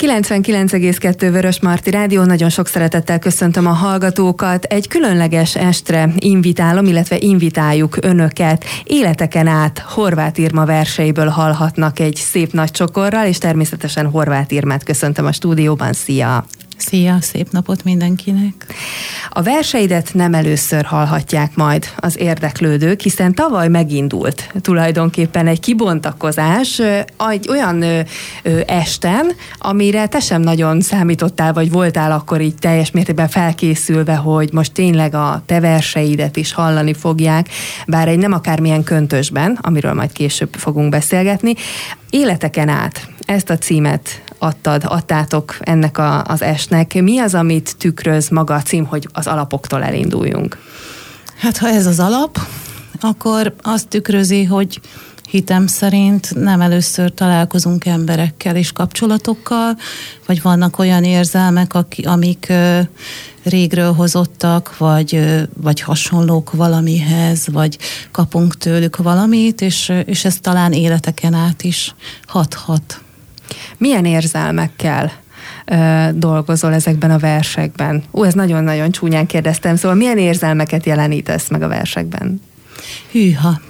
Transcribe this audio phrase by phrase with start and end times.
[0.00, 4.64] 99,2 Vörös Marti Rádió, nagyon sok szeretettel köszöntöm a hallgatókat.
[4.64, 8.64] Egy különleges estre invitálom, illetve invitáljuk önöket.
[8.84, 15.26] Életeken át Horváth Irma verseiből hallhatnak egy szép nagy csokorral, és természetesen Horváth Irmát köszöntöm
[15.26, 15.92] a stúdióban.
[15.92, 16.44] Szia!
[16.80, 18.74] Szia, szép napot mindenkinek!
[19.28, 26.80] A verseidet nem először hallhatják majd az érdeklődők, hiszen tavaly megindult tulajdonképpen egy kibontakozás
[27.30, 27.84] egy olyan
[28.66, 34.72] esten, amire te sem nagyon számítottál, vagy voltál akkor így teljes mértékben felkészülve, hogy most
[34.72, 37.48] tényleg a te verseidet is hallani fogják,
[37.86, 41.54] bár egy nem akármilyen köntösben, amiről majd később fogunk beszélgetni.
[42.10, 46.94] Életeken át ezt a címet adtad, adtátok ennek a, az esnek.
[47.02, 50.58] Mi az, amit tükröz maga a cím, hogy az alapoktól elinduljunk?
[51.36, 52.38] Hát ha ez az alap,
[53.00, 54.80] akkor azt tükrözi, hogy
[55.30, 59.76] hitem szerint nem először találkozunk emberekkel és kapcsolatokkal,
[60.26, 62.52] vagy vannak olyan érzelmek, amik
[63.42, 67.78] régről hozottak, vagy, vagy hasonlók valamihez, vagy
[68.10, 71.94] kapunk tőlük valamit, és, és ez talán életeken át is
[72.26, 73.00] hathat.
[73.76, 75.12] Milyen érzelmekkel
[76.14, 78.02] dolgozol ezekben a versekben?
[78.10, 82.40] Ú, ez nagyon-nagyon csúnyán kérdeztem, szóval milyen érzelmeket jelenítesz meg a versekben?
[83.10, 83.60] Hűha.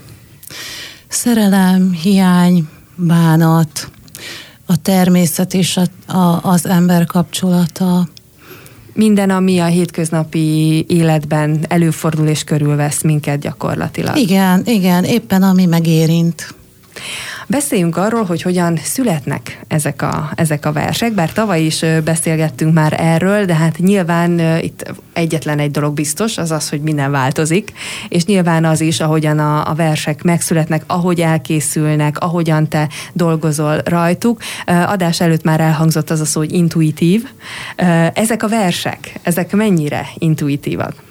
[1.09, 3.91] Szerelem, hiány, bánat,
[4.67, 8.09] a természet és a, a, az ember kapcsolata.
[8.93, 14.17] Minden, ami a hétköznapi életben előfordul és körülvesz minket gyakorlatilag.
[14.17, 16.55] Igen, igen, éppen ami megérint.
[17.51, 22.95] Beszéljünk arról, hogy hogyan születnek ezek a, ezek a versek, bár tavaly is beszélgettünk már
[23.01, 27.73] erről, de hát nyilván itt egyetlen egy dolog biztos, az az, hogy minden változik,
[28.09, 34.41] és nyilván az is, ahogyan a, a versek megszületnek, ahogy elkészülnek, ahogyan te dolgozol rajtuk.
[34.67, 37.25] Adás előtt már elhangzott az a szó, hogy intuitív.
[38.15, 41.03] Ezek a versek, ezek mennyire intuitívak?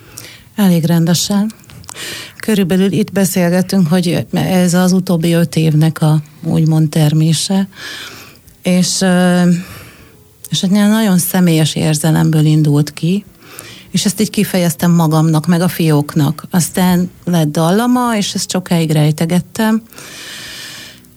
[0.55, 1.51] Elég rendesen.
[2.37, 7.67] Körülbelül itt beszélgetünk, hogy ez az utóbbi öt évnek a úgymond termése,
[8.61, 9.05] és,
[10.49, 13.25] és egy nagyon személyes érzelemből indult ki,
[13.91, 16.43] és ezt így kifejeztem magamnak, meg a fióknak.
[16.49, 19.81] Aztán lett dallama, és ezt sokáig rejtegettem,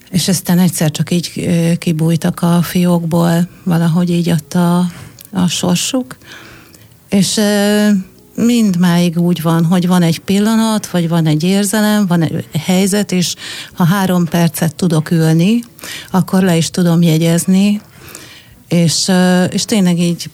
[0.09, 4.89] és aztán egyszer csak így kibújtak a fiókból, valahogy így adta a,
[5.31, 6.17] a sorsuk.
[7.09, 7.39] És
[8.35, 13.35] mindmáig úgy van, hogy van egy pillanat, vagy van egy érzelem, van egy helyzet, és
[13.73, 15.63] ha három percet tudok ülni,
[16.11, 17.81] akkor le is tudom jegyezni,
[18.67, 19.11] és,
[19.49, 20.29] és tényleg így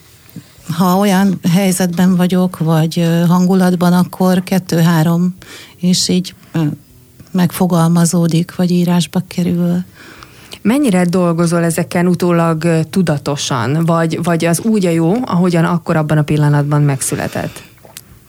[0.76, 5.34] ha olyan helyzetben vagyok, vagy hangulatban, akkor kettő-három,
[5.80, 6.34] és így
[7.30, 9.84] megfogalmazódik, vagy írásba kerül.
[10.62, 16.22] Mennyire dolgozol ezeken utólag tudatosan, vagy, vagy az úgy a jó, ahogyan akkor abban a
[16.22, 17.62] pillanatban megszületett?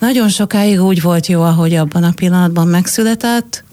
[0.01, 3.63] Nagyon sokáig úgy volt jó, ahogy abban a pillanatban megszületett.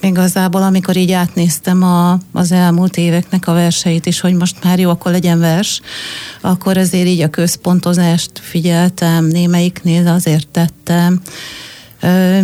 [0.00, 4.90] Igazából, amikor így átnéztem a, az elmúlt éveknek a verseit is, hogy most már jó,
[4.90, 5.80] akkor legyen vers,
[6.40, 11.20] akkor azért így a központozást figyeltem, némelyiknél azért tettem.
[12.00, 12.38] Ö,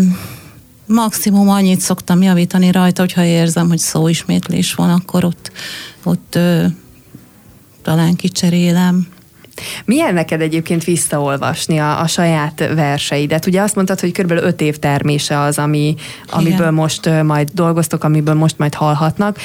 [0.86, 5.52] maximum annyit szoktam javítani rajta, hogyha érzem, hogy szóismétlés van, akkor ott,
[6.04, 6.64] ott ö,
[7.82, 9.06] talán kicserélem.
[9.84, 13.46] Milyen neked egyébként visszaolvasni a, a saját verseidet?
[13.46, 14.30] Ugye azt mondtad, hogy kb.
[14.30, 15.94] öt év termése az, ami,
[16.26, 16.74] amiből Igen.
[16.74, 19.38] most majd dolgoztok, amiből most majd hallhatnak.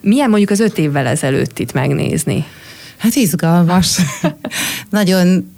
[0.00, 2.44] Milyen mondjuk az öt évvel ezelőtt itt megnézni?
[2.96, 3.98] Hát izgalmas.
[4.90, 5.54] Nagyon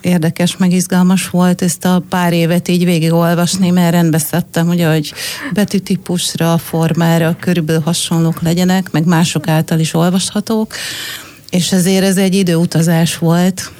[0.00, 5.12] érdekes, meg izgalmas volt ezt a pár évet így végigolvasni, mert rendbe szedtem, ugye, hogy
[5.52, 10.74] betűtípusra, formára körülbelül hasonlók legyenek, meg mások által is olvashatók
[11.52, 13.72] és ezért ez egy időutazás volt,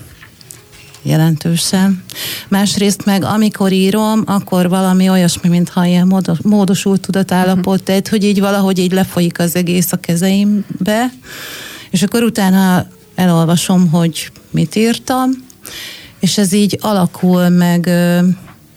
[1.03, 2.05] jelentősen.
[2.49, 7.85] Másrészt meg, amikor írom, akkor valami olyasmi, mintha ilyen módos, módosult tudatállapot, uh-huh.
[7.85, 11.13] tehát, hogy így valahogy így lefolyik az egész a kezeimbe,
[11.91, 15.31] és akkor utána elolvasom, hogy mit írtam,
[16.21, 17.91] és ez így alakul, meg,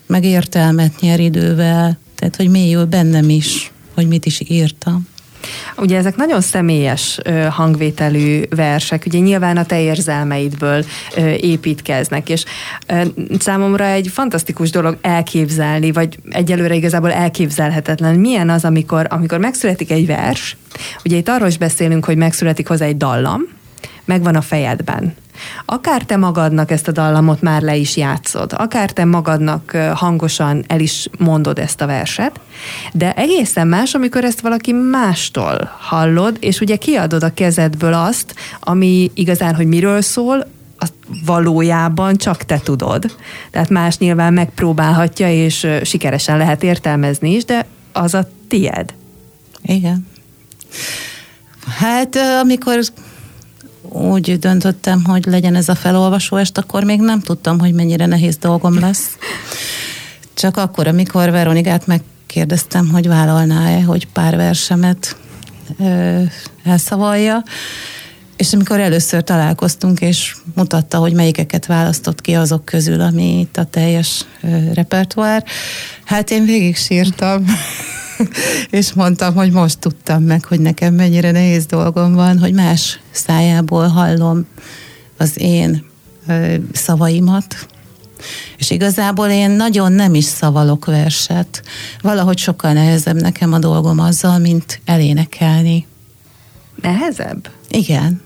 [0.07, 5.07] meg értelmet nyer idővel, tehát, hogy mélyül bennem is, hogy mit is írtam.
[5.77, 7.19] Ugye ezek nagyon személyes
[7.49, 10.85] hangvételű versek, ugye nyilván a te érzelmeidből
[11.39, 12.43] építkeznek, és
[13.39, 20.05] számomra egy fantasztikus dolog elképzelni, vagy egyelőre igazából elképzelhetetlen, milyen az, amikor, amikor megszületik egy
[20.05, 20.57] vers,
[21.05, 23.41] ugye itt arról is beszélünk, hogy megszületik hozzá egy dallam,
[24.05, 25.15] megvan a fejedben.
[25.65, 30.79] Akár te magadnak ezt a dallamot már le is játszod, akár te magadnak hangosan el
[30.79, 32.39] is mondod ezt a verset,
[32.93, 39.11] de egészen más, amikor ezt valaki mástól hallod, és ugye kiadod a kezedből azt, ami
[39.13, 40.47] igazán, hogy miről szól,
[40.77, 40.93] azt
[41.25, 43.15] valójában csak te tudod.
[43.51, 48.93] Tehát más nyilván megpróbálhatja, és sikeresen lehet értelmezni is, de az a tied.
[49.61, 50.07] Igen.
[51.79, 52.79] Hát amikor
[53.95, 58.37] úgy döntöttem, hogy legyen ez a felolvasó est, akkor még nem tudtam, hogy mennyire nehéz
[58.37, 59.17] dolgom lesz.
[60.33, 65.17] Csak akkor, amikor Veronikát megkérdeztem, hogy vállalná-e, hogy pár versemet
[65.79, 66.21] ö,
[66.63, 67.43] elszavalja,
[68.35, 73.63] és amikor először találkoztunk, és mutatta, hogy melyikeket választott ki azok közül, ami itt a
[73.63, 75.43] teljes ö, repertoár,
[76.03, 77.45] hát én végig sírtam.
[78.69, 83.87] és mondtam, hogy most tudtam meg, hogy nekem mennyire nehéz dolgom van, hogy más szájából
[83.87, 84.45] hallom
[85.17, 85.85] az én
[86.73, 87.67] szavaimat,
[88.57, 91.61] és igazából én nagyon nem is szavalok verset.
[92.01, 95.87] Valahogy sokkal nehezebb nekem a dolgom azzal, mint elénekelni.
[96.81, 97.49] Nehezebb?
[97.69, 98.21] Igen.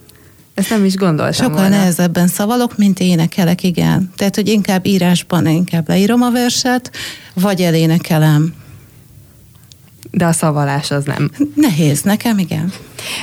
[0.54, 1.78] Ezt nem is gondoltam Sokkal volna.
[1.78, 4.12] nehezebben szavalok, mint énekelek, igen.
[4.16, 6.92] Tehát, hogy inkább írásban inkább leírom a verset,
[7.34, 8.54] vagy elénekelem.
[10.12, 11.32] De a szavalás az nem.
[11.56, 12.72] Nehéz, nekem igen.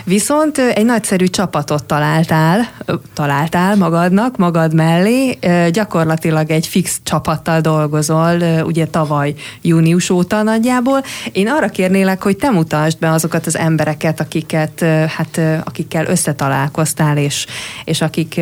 [0.04, 2.68] Viszont egy nagyszerű csapatot találtál,
[3.14, 5.38] találtál magadnak, magad mellé,
[5.70, 11.02] gyakorlatilag egy fix csapattal dolgozol, ugye tavaly június óta nagyjából.
[11.32, 14.80] Én arra kérnélek, hogy te mutasd be azokat az embereket, akiket,
[15.16, 17.46] hát, akikkel összetalálkoztál, és,
[17.84, 18.40] és akik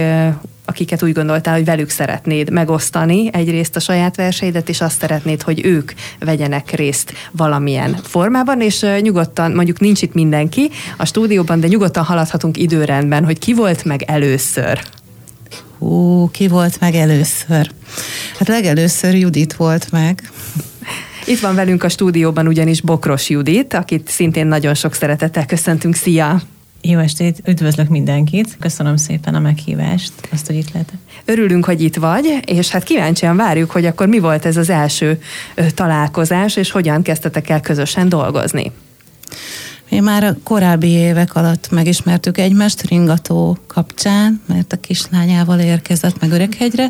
[0.65, 5.65] akiket úgy gondoltál, hogy velük szeretnéd megosztani egyrészt a saját verseidet, és azt szeretnéd, hogy
[5.65, 12.05] ők vegyenek részt valamilyen formában, és nyugodtan, mondjuk nincs itt mindenki a stúdióban, de nyugodtan
[12.05, 14.83] haladhatunk időrendben, hogy ki volt meg először.
[15.79, 17.71] Hú, ki volt meg először?
[18.39, 20.31] Hát legelőször Judit volt meg.
[21.27, 25.95] Itt van velünk a stúdióban ugyanis Bokros Judit, akit szintén nagyon sok szeretettel köszöntünk.
[25.95, 26.43] Szia!
[26.87, 30.99] Jó estét, üdvözlök mindenkit, köszönöm szépen a meghívást, azt, hogy itt lehetek.
[31.25, 35.21] Örülünk, hogy itt vagy, és hát kíváncsian várjuk, hogy akkor mi volt ez az első
[35.75, 38.73] találkozás, és hogyan kezdtetek el közösen dolgozni.
[39.91, 46.31] Mi már a korábbi évek alatt megismertük egymást ringató kapcsán, mert a kislányával érkezett meg
[46.31, 46.89] Öreghegyre,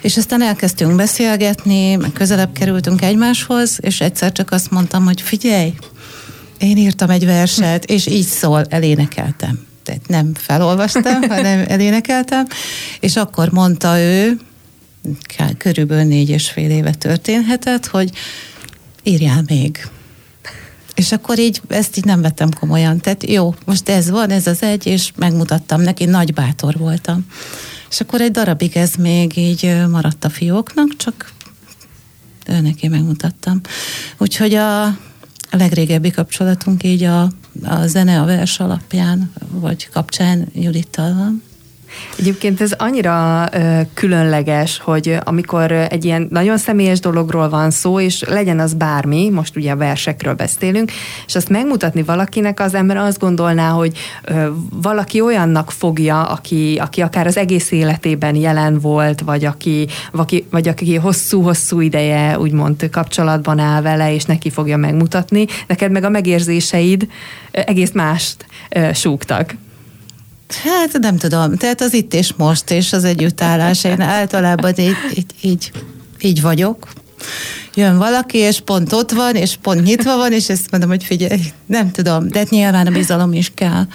[0.00, 5.74] és aztán elkezdtünk beszélgetni, meg közelebb kerültünk egymáshoz, és egyszer csak azt mondtam, hogy figyelj,
[6.60, 9.66] én írtam egy verset, és így szól, elénekeltem.
[9.82, 12.46] Tehát nem felolvastam, hanem elénekeltem,
[13.00, 14.38] és akkor mondta ő,
[15.58, 18.10] körülbelül négy és fél éve történhetett, hogy
[19.02, 19.88] írjál még.
[20.94, 23.00] És akkor így ezt így nem vettem komolyan.
[23.00, 27.26] Tehát jó, most ez van, ez az egy, és megmutattam neki, nagy bátor voltam.
[27.90, 31.32] És akkor egy darabig ez még így maradt a fióknak, csak
[32.46, 33.60] ő neki megmutattam.
[34.18, 34.98] Úgyhogy a,
[35.50, 37.22] a legrégebbi kapcsolatunk így a,
[37.62, 41.42] a zene, a vers alapján, vagy kapcsán Judittal van.
[42.18, 48.24] Egyébként ez annyira ö, különleges, hogy amikor egy ilyen nagyon személyes dologról van szó, és
[48.28, 50.90] legyen az bármi, most ugye a versekről beszélünk,
[51.26, 54.46] és azt megmutatni valakinek, az ember azt gondolná, hogy ö,
[54.82, 60.68] valaki olyannak fogja, aki, aki akár az egész életében jelen volt, vagy aki, vagy, vagy
[60.68, 65.46] aki hosszú-hosszú ideje úgymond kapcsolatban áll vele, és neki fogja megmutatni.
[65.66, 67.08] Neked meg a megérzéseid
[67.50, 68.46] egész mást
[68.92, 69.54] súgtak.
[70.54, 75.26] Hát nem tudom, tehát az itt és most, és az együttállás, én általában így, így,
[75.40, 75.70] így,
[76.20, 76.88] így vagyok.
[77.74, 81.40] Jön valaki, és pont ott van, és pont nyitva van, és ezt mondom, hogy figyelj,
[81.66, 83.86] nem tudom, de hát nyilván a bizalom is kell,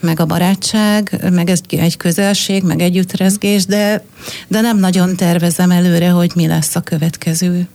[0.00, 4.04] meg a barátság, meg ez egy közelség, meg együttrezgés, de,
[4.48, 7.68] de nem nagyon tervezem előre, hogy mi lesz a következő.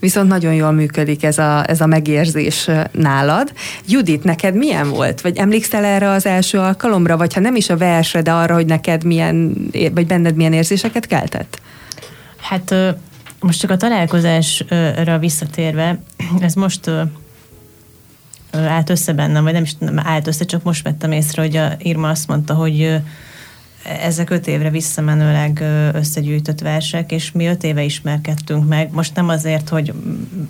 [0.00, 3.52] Viszont nagyon jól működik ez a, ez a megérzés nálad.
[3.86, 5.20] Judit, neked milyen volt?
[5.20, 7.16] Vagy emlékszel erre az első alkalomra?
[7.16, 9.52] Vagy ha nem is a versre, de arra, hogy neked milyen,
[9.94, 11.60] vagy benned milyen érzéseket keltett?
[12.40, 12.74] Hát
[13.40, 15.98] most csak a találkozásra visszatérve,
[16.40, 16.90] ez most
[18.52, 21.72] állt össze bennem, vagy nem is nem állt össze, csak most vettem észre, hogy a
[21.78, 23.00] Irma azt mondta, hogy
[23.88, 25.64] ezek öt évre visszamenőleg
[25.94, 28.92] összegyűjtött versek, és mi öt éve ismerkedtünk meg.
[28.92, 29.92] Most nem azért, hogy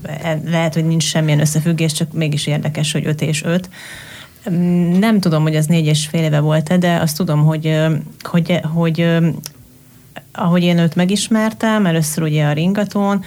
[0.03, 3.69] e, lehet, hogy nincs semmilyen összefüggés, csak mégis érdekes, hogy öt és öt.
[4.99, 7.77] Nem tudom, hogy az négy és fél éve volt-e, de azt tudom, hogy,
[8.23, 9.19] hogy, hogy
[10.33, 13.25] ahogy én őt megismertem, először ugye a ringatón,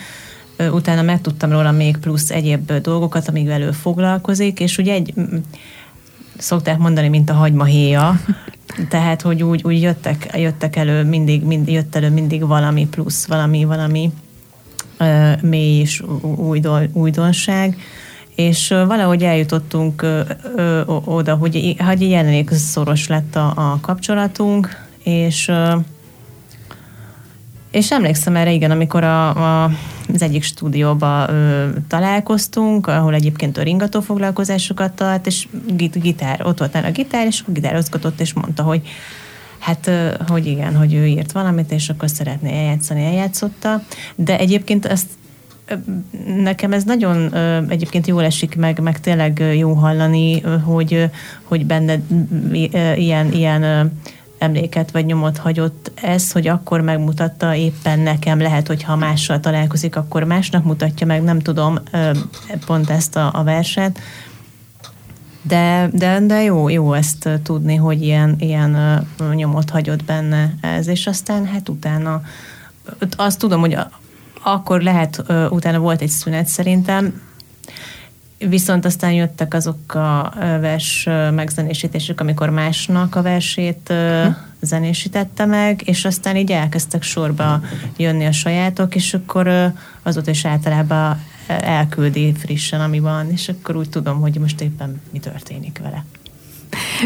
[0.72, 5.14] utána megtudtam róla még plusz egyéb dolgokat, amivel ő foglalkozik, és ugye egy
[6.38, 8.20] szokták mondani, mint a hagymahéja,
[8.90, 13.64] Tehát, hogy úgy, úgy jöttek, jöttek elő, mindig, mindig, jött elő mindig valami plusz, valami,
[13.64, 14.12] valami
[14.98, 16.04] ö, mély és
[16.36, 17.78] újdon, újdonság.
[18.36, 20.22] És valahogy eljutottunk ö,
[20.56, 24.70] ö, oda, hogy, hogy jelenék szoros lett a, a kapcsolatunk,
[25.04, 25.76] és ö,
[27.72, 29.30] és emlékszem erre, igen, amikor a,
[29.64, 29.72] a,
[30.14, 36.60] az egyik stúdióba ö, találkoztunk, ahol egyébként a ringató foglalkozásokat tart, és git, gitár, ott
[36.60, 38.82] volt a gitár, és akkor gitározgatott, és mondta, hogy
[39.60, 39.92] hát,
[40.28, 43.84] hogy igen, hogy ő írt valamit, és akkor szeretné eljátszani, eljátszotta,
[44.16, 45.08] de egyébként ezt
[46.44, 47.36] nekem ez nagyon
[47.70, 51.10] egyébként jól esik meg, meg tényleg jó hallani, hogy,
[51.44, 52.00] hogy benne
[52.96, 53.92] ilyen, ilyen
[54.42, 59.96] emléket vagy nyomot hagyott ez, hogy akkor megmutatta éppen nekem, lehet, hogy ha mással találkozik,
[59.96, 61.80] akkor másnak mutatja meg, nem tudom
[62.66, 64.00] pont ezt a, a verset,
[65.42, 71.08] de, de, de jó, jó ezt tudni, hogy ilyen, ilyen nyomot hagyott benne ez, és
[71.08, 72.22] aztán hát utána
[73.16, 73.78] azt tudom, hogy
[74.44, 77.22] akkor lehet, utána volt egy szünet szerintem,
[78.50, 84.30] Viszont aztán jöttek azok a vers megzenésítések, amikor másnak a versét hm.
[84.62, 87.62] zenésítette meg, és aztán így elkezdtek sorba
[87.98, 93.90] jönni a sajátok, és akkor azóta is általában elküldi frissen, ami van, és akkor úgy
[93.90, 96.06] tudom, hogy most éppen mi történik vele.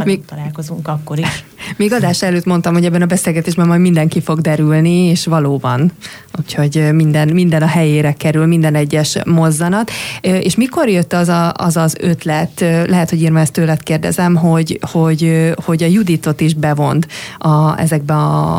[0.03, 1.44] Még, találkozunk akkor is.
[1.77, 5.91] Még adás előtt mondtam, hogy ebben a beszélgetésben majd mindenki fog derülni, és valóban.
[6.39, 9.91] Úgyhogy minden, minden a helyére kerül, minden egyes mozzanat.
[10.22, 14.79] És mikor jött az a, az, az ötlet, lehet, hogy Irma ezt tőled kérdezem, hogy,
[14.91, 17.05] hogy, hogy a Juditot is bevond
[17.38, 18.13] a, ezekbe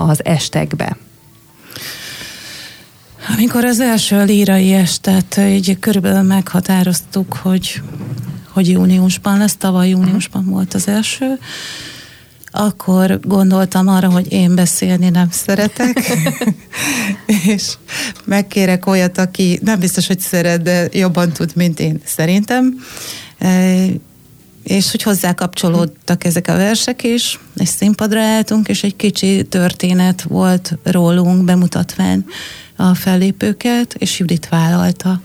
[0.09, 0.97] az estekbe?
[3.37, 7.83] Amikor az első lírai estet így körülbelül meghatároztuk, hogy
[8.57, 11.39] hogy júniusban lesz, tavaly júniusban volt az első,
[12.51, 16.19] akkor gondoltam arra, hogy én beszélni nem szeretek,
[17.55, 17.73] és
[18.25, 22.85] megkérek olyat, aki nem biztos, hogy szeret, de jobban tud, mint én szerintem.
[23.39, 23.85] E,
[24.63, 30.23] és hogy hozzá kapcsolódtak ezek a versek is, és színpadra álltunk, és egy kicsi történet
[30.23, 32.25] volt rólunk bemutatván
[32.77, 35.21] a fellépőket, és Judit vállalta.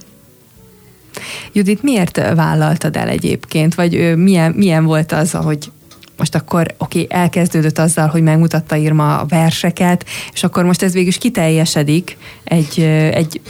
[1.52, 5.70] Judit, miért vállaltad el egyébként, vagy milyen, milyen volt az, hogy
[6.16, 10.92] most akkor oké, okay, elkezdődött azzal, hogy megmutatta Irma a verseket, és akkor most ez
[10.92, 12.80] végül is kiteljesedik egy,
[13.12, 13.40] egy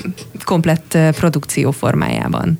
[0.45, 2.59] komplett produkció formájában.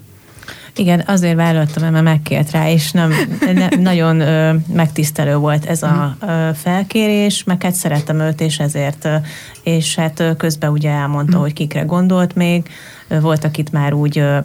[0.77, 3.13] Igen, azért vállaltam, mert megkért rá, és nem,
[3.55, 6.31] ne, nagyon ö, megtisztelő volt ez a mhm.
[6.31, 9.15] ö, felkérés, meg hát szerettem őt, és ezért, ö,
[9.63, 11.41] és hát közben ugye elmondta, mm.
[11.41, 12.69] hogy kikre gondolt még,
[13.09, 14.39] volt, akit már úgy ö,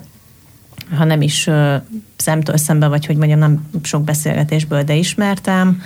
[0.96, 1.50] ha nem is
[2.16, 5.82] szemtől szembe, vagy hogy mondjam, nem sok beszélgetésből, de ismertem,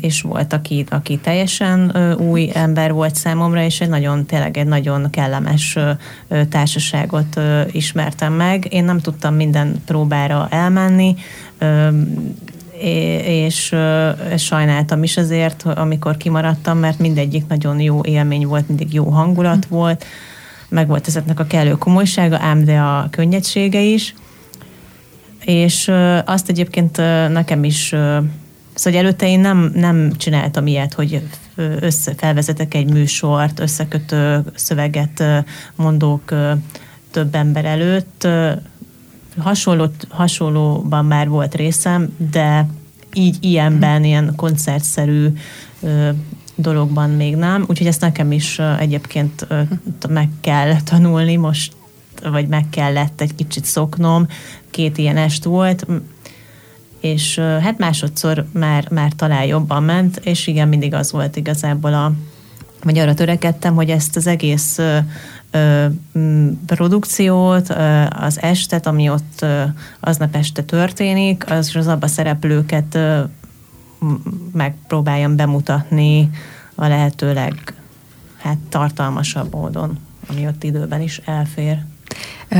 [0.00, 5.10] és volt, aki, aki teljesen új ember volt számomra, és egy nagyon, tényleg egy nagyon
[5.10, 5.78] kellemes
[6.48, 8.72] társaságot ismertem meg.
[8.72, 11.14] Én nem tudtam minden próbára elmenni,
[13.24, 13.74] és,
[14.32, 19.66] és sajnáltam is azért, amikor kimaradtam, mert mindegyik nagyon jó élmény volt, mindig jó hangulat
[19.66, 20.04] volt,
[20.76, 24.14] meg volt ezeknek a kellő komolysága, ám de a könnyedsége is.
[25.44, 25.92] És
[26.24, 26.96] azt egyébként
[27.28, 27.94] nekem is
[28.74, 31.22] Szóval előtte én nem, nem csináltam ilyet, hogy
[31.80, 35.24] össze, felvezetek egy műsort, összekötő szöveget
[35.76, 36.34] mondok
[37.10, 38.28] több ember előtt.
[39.38, 42.66] Hasonló, hasonlóban már volt részem, de
[43.12, 45.32] így ilyenben, ilyen koncertszerű
[46.56, 49.46] dologban még nem, úgyhogy ezt nekem is egyébként
[50.08, 51.72] meg kell tanulni most,
[52.22, 54.26] vagy meg kellett egy kicsit szoknom.
[54.70, 55.86] Két ilyen est volt,
[57.00, 62.12] és hát másodszor már, már talán jobban ment, és igen, mindig az volt igazából a,
[62.82, 64.78] vagy arra törekedtem, hogy ezt az egész
[65.50, 65.86] ö,
[66.66, 69.62] produkciót, ö, az estet, ami ott ö,
[70.00, 73.20] aznap este történik, az, az abba szereplőket ö,
[74.52, 76.30] megpróbáljam bemutatni
[76.74, 77.74] a lehetőleg
[78.38, 79.98] hát tartalmasabb módon,
[80.28, 81.78] ami ott időben is elfér.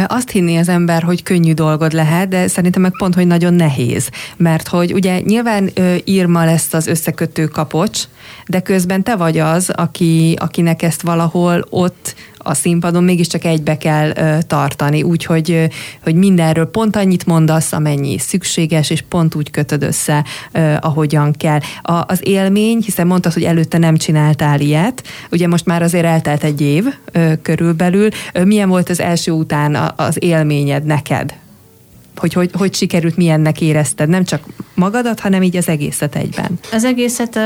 [0.06, 4.10] Azt hinni az ember, hogy könnyű dolgod lehet, de szerintem meg pont, hogy nagyon nehéz.
[4.36, 5.70] Mert hogy ugye nyilván
[6.04, 8.02] írma lesz az összekötő kapocs,
[8.46, 12.14] de közben te vagy az, aki, akinek ezt valahol ott
[12.46, 15.68] a színpadon mégiscsak egybe kell ö, tartani, úgyhogy
[16.02, 21.58] hogy mindenről pont annyit mondasz, amennyi szükséges, és pont úgy kötöd össze, ö, ahogyan kell.
[21.82, 26.44] A, az élmény, hiszen mondtad, hogy előtte nem csináltál ilyet, ugye most már azért eltelt
[26.44, 28.08] egy év ö, körülbelül.
[28.32, 31.34] Ö, milyen volt az első után az élményed neked?
[32.18, 34.08] Hogy, hogy hogy sikerült, milyennek érezted?
[34.08, 34.44] Nem csak
[34.74, 36.58] magadat, hanem így az egészet egyben.
[36.72, 37.38] Az egészet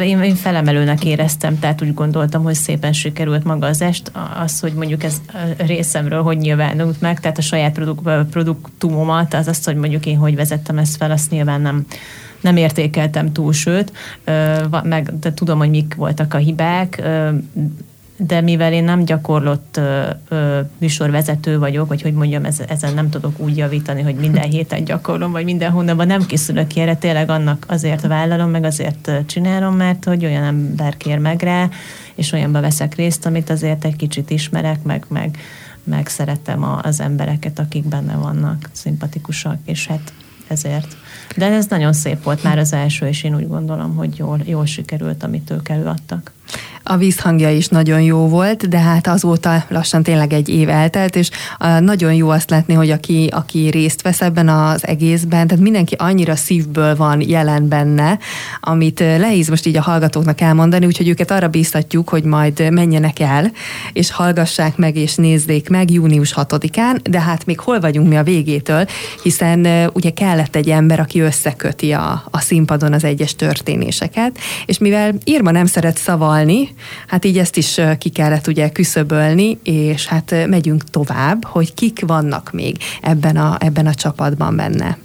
[0.00, 4.12] én, én felemelőnek éreztem, tehát úgy gondoltam, hogy szépen sikerült maga az est.
[4.42, 5.20] Az, hogy mondjuk ez
[5.56, 10.36] részemről hogy nyilvánult meg, tehát a saját produk, produktumomat, az azt, hogy mondjuk én hogy
[10.36, 11.86] vezettem ezt fel, azt nyilván nem,
[12.40, 13.92] nem értékeltem túl, sőt,
[14.82, 17.02] meg de tudom, hogy mik voltak a hibák,
[18.26, 23.10] de mivel én nem gyakorlott ö, ö, műsorvezető vagyok, vagy hogy mondjam, ez, ezen nem
[23.10, 27.64] tudok úgy javítani, hogy minden héten gyakorlom, vagy minden hónapban nem készülök erre, tényleg annak
[27.68, 31.68] azért vállalom, meg azért csinálom, mert hogy olyan ember kér meg rá,
[32.14, 35.38] és olyanba veszek részt, amit azért egy kicsit ismerek, meg, meg,
[35.84, 40.12] meg szeretem az embereket, akik benne vannak, szimpatikusak, és hát
[40.48, 40.96] ezért.
[41.36, 44.66] De ez nagyon szép volt már az első, és én úgy gondolom, hogy jól, jól
[44.66, 46.32] sikerült, amit ők előadtak.
[46.90, 51.30] A vízhangja is nagyon jó volt, de hát azóta lassan tényleg egy év eltelt, és
[51.80, 56.36] nagyon jó azt látni, hogy aki, aki részt vesz ebben az egészben, tehát mindenki annyira
[56.36, 58.18] szívből van jelen benne,
[58.60, 63.52] amit leíz most így a hallgatóknak elmondani, úgyhogy őket arra bíztatjuk, hogy majd menjenek el,
[63.92, 68.22] és hallgassák meg, és nézzék meg június 6-án, de hát még hol vagyunk mi a
[68.22, 68.86] végétől,
[69.22, 75.14] hiszen ugye kellett egy ember, aki összeköti a, a színpadon az egyes történéseket, és mivel
[75.24, 80.84] Irma nem szeret szavalni, hát így ezt is ki kellett ugye küszöbölni, és hát megyünk
[80.84, 84.98] tovább, hogy kik vannak még ebben a, ebben a csapatban benne.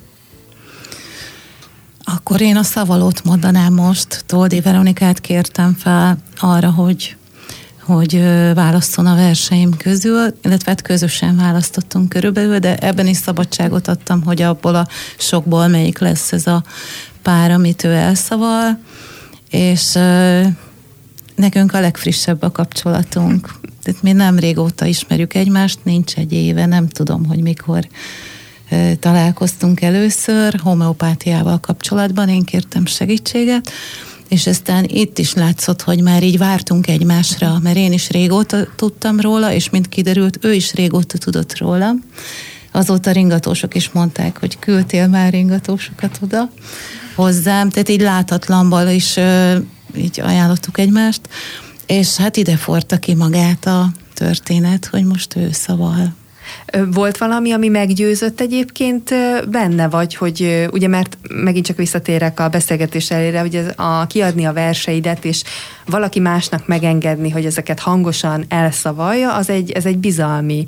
[2.04, 4.24] Akkor én a szavalót mondanám most.
[4.26, 7.16] Toldi Veronikát kértem fel arra, hogy
[7.86, 14.24] hogy válasszon a verseim közül, illetve hát közösen választottunk körülbelül, de ebben is szabadságot adtam,
[14.24, 14.88] hogy abból a
[15.18, 16.64] sokból melyik lesz ez a
[17.22, 18.80] pár, amit ő elszaval,
[19.50, 19.98] és
[21.36, 23.54] nekünk a legfrissebb a kapcsolatunk.
[23.84, 27.88] Tehát mi nem régóta ismerjük egymást, nincs egy éve, nem tudom, hogy mikor
[29.00, 33.72] találkoztunk először homeopátiával kapcsolatban, én kértem segítséget,
[34.28, 39.20] és aztán itt is látszott, hogy már így vártunk egymásra, mert én is régóta tudtam
[39.20, 41.94] róla, és mint kiderült, ő is régóta tudott róla.
[42.72, 46.50] Azóta ringatósok is mondták, hogy küldtél már ringatósokat oda
[47.16, 49.20] hozzám, tehát így láthatlanból is
[49.96, 51.22] így ajánlottuk egymást,
[51.86, 56.14] és hát ide forta ki magát a történet, hogy most ő szaval.
[56.92, 59.10] Volt valami, ami meggyőzött egyébként
[59.50, 64.46] benne, vagy hogy ugye, mert megint csak visszatérek a beszélgetés elére, hogy ez a, kiadni
[64.46, 65.44] a verseidet, és
[65.86, 70.66] valaki másnak megengedni, hogy ezeket hangosan elszavalja, az egy, ez egy bizalmi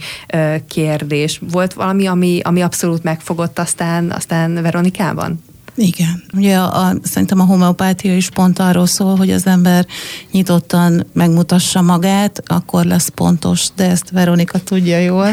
[0.68, 1.42] kérdés.
[1.52, 5.44] Volt valami, ami, ami abszolút megfogott aztán, aztán Veronikában?
[5.76, 6.24] Igen.
[6.34, 9.86] Ugye a, a, szerintem a homeopátia is pont arról szól, hogy az ember
[10.32, 15.30] nyitottan megmutassa magát, akkor lesz pontos, de ezt Veronika tudja jól,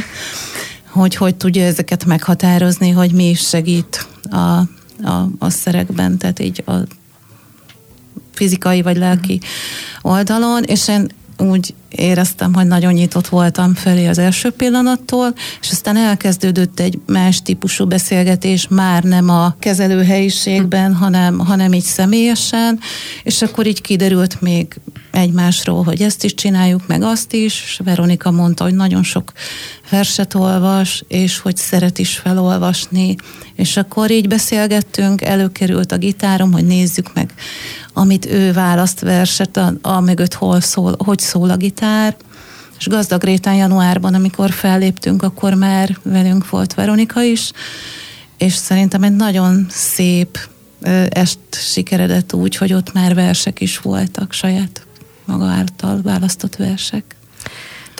[0.91, 6.63] hogy hogy tudja ezeket meghatározni, hogy mi is segít a, a, a szerekben, tehát így
[6.67, 6.73] a
[8.33, 9.41] fizikai vagy lelki
[10.03, 15.97] oldalon, és én úgy éreztem, hogy nagyon nyitott voltam felé az első pillanattól, és aztán
[15.97, 22.79] elkezdődött egy más típusú beszélgetés, már nem a kezelőhelyiségben, hanem, hanem így személyesen,
[23.23, 28.31] és akkor így kiderült még egymásról, hogy ezt is csináljuk, meg azt is, és Veronika
[28.31, 29.33] mondta, hogy nagyon sok
[29.93, 33.17] verset olvas, és hogy szeret is felolvasni,
[33.55, 37.35] és akkor így beszélgettünk, előkerült a gitárom, hogy nézzük meg,
[37.93, 42.17] amit ő választ verset, a, a mögött hol szól, hogy szól a gitár,
[42.79, 47.51] és gazdag réten januárban, amikor felléptünk, akkor már velünk volt Veronika is,
[48.39, 50.39] és szerintem egy nagyon szép
[51.09, 54.87] est sikeredett úgy, hogy ott már versek is voltak, saját
[55.25, 57.17] maga által választott versek.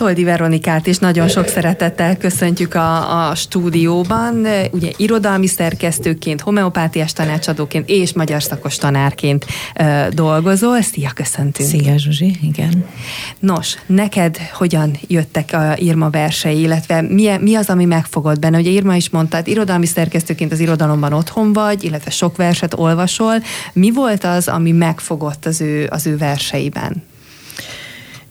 [0.03, 4.47] Toldi Veronikát is nagyon sok szeretettel köszöntjük a, a stúdióban.
[4.71, 10.81] Ugye irodalmi szerkesztőként, homeopátiás tanácsadóként és magyar szakos tanárként ö, dolgozol.
[10.81, 11.69] Szia, köszöntünk!
[11.69, 12.85] Szia, Zsuzsi, igen.
[13.39, 18.57] Nos, neked hogyan jöttek a Irma versei, illetve mi, mi az, ami megfogott benne?
[18.57, 23.35] Ugye Irma is mondta, hát irodalmi szerkesztőként az irodalomban otthon vagy, illetve sok verset olvasol.
[23.73, 27.03] Mi volt az, ami megfogott az ő, az ő verseiben?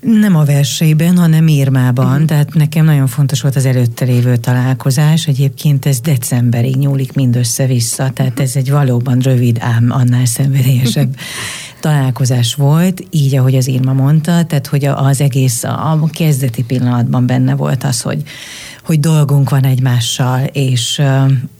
[0.06, 2.24] Nem a verseiben, hanem Irmában, uh-huh.
[2.24, 5.26] tehát nekem nagyon fontos volt az előtte lévő találkozás.
[5.26, 11.16] Egyébként ez decemberig nyúlik mindössze vissza, tehát ez egy valóban rövid, ám annál szenvedélyesebb
[11.80, 17.54] találkozás volt, így ahogy az Irma mondta, tehát hogy az egész a kezdeti pillanatban benne
[17.54, 18.22] volt az, hogy
[18.84, 21.02] hogy dolgunk van egymással, és,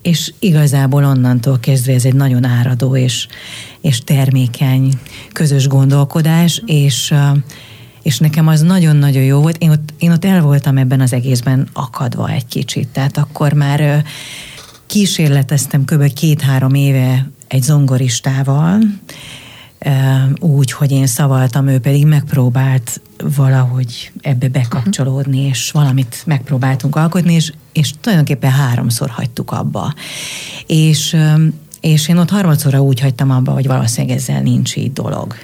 [0.02, 3.26] és igazából onnantól kezdve ez egy nagyon áradó és,
[3.80, 4.92] és termékeny
[5.32, 7.14] közös gondolkodás, és
[8.02, 9.56] és nekem az nagyon-nagyon jó volt.
[9.56, 14.04] Én ott, én ott el voltam ebben az egészben akadva egy kicsit, tehát akkor már
[14.86, 16.12] kísérleteztem kb.
[16.12, 18.78] két-három éve egy zongoristával,
[20.38, 23.00] úgy, hogy én szavaltam, ő pedig megpróbált
[23.36, 29.94] valahogy ebbe bekapcsolódni, és valamit megpróbáltunk alkotni, és, és tulajdonképpen háromszor hagytuk abba.
[30.66, 31.16] És,
[31.80, 35.34] és én ott harmadszorra úgy hagytam abba, hogy valószínűleg ezzel nincs így dolog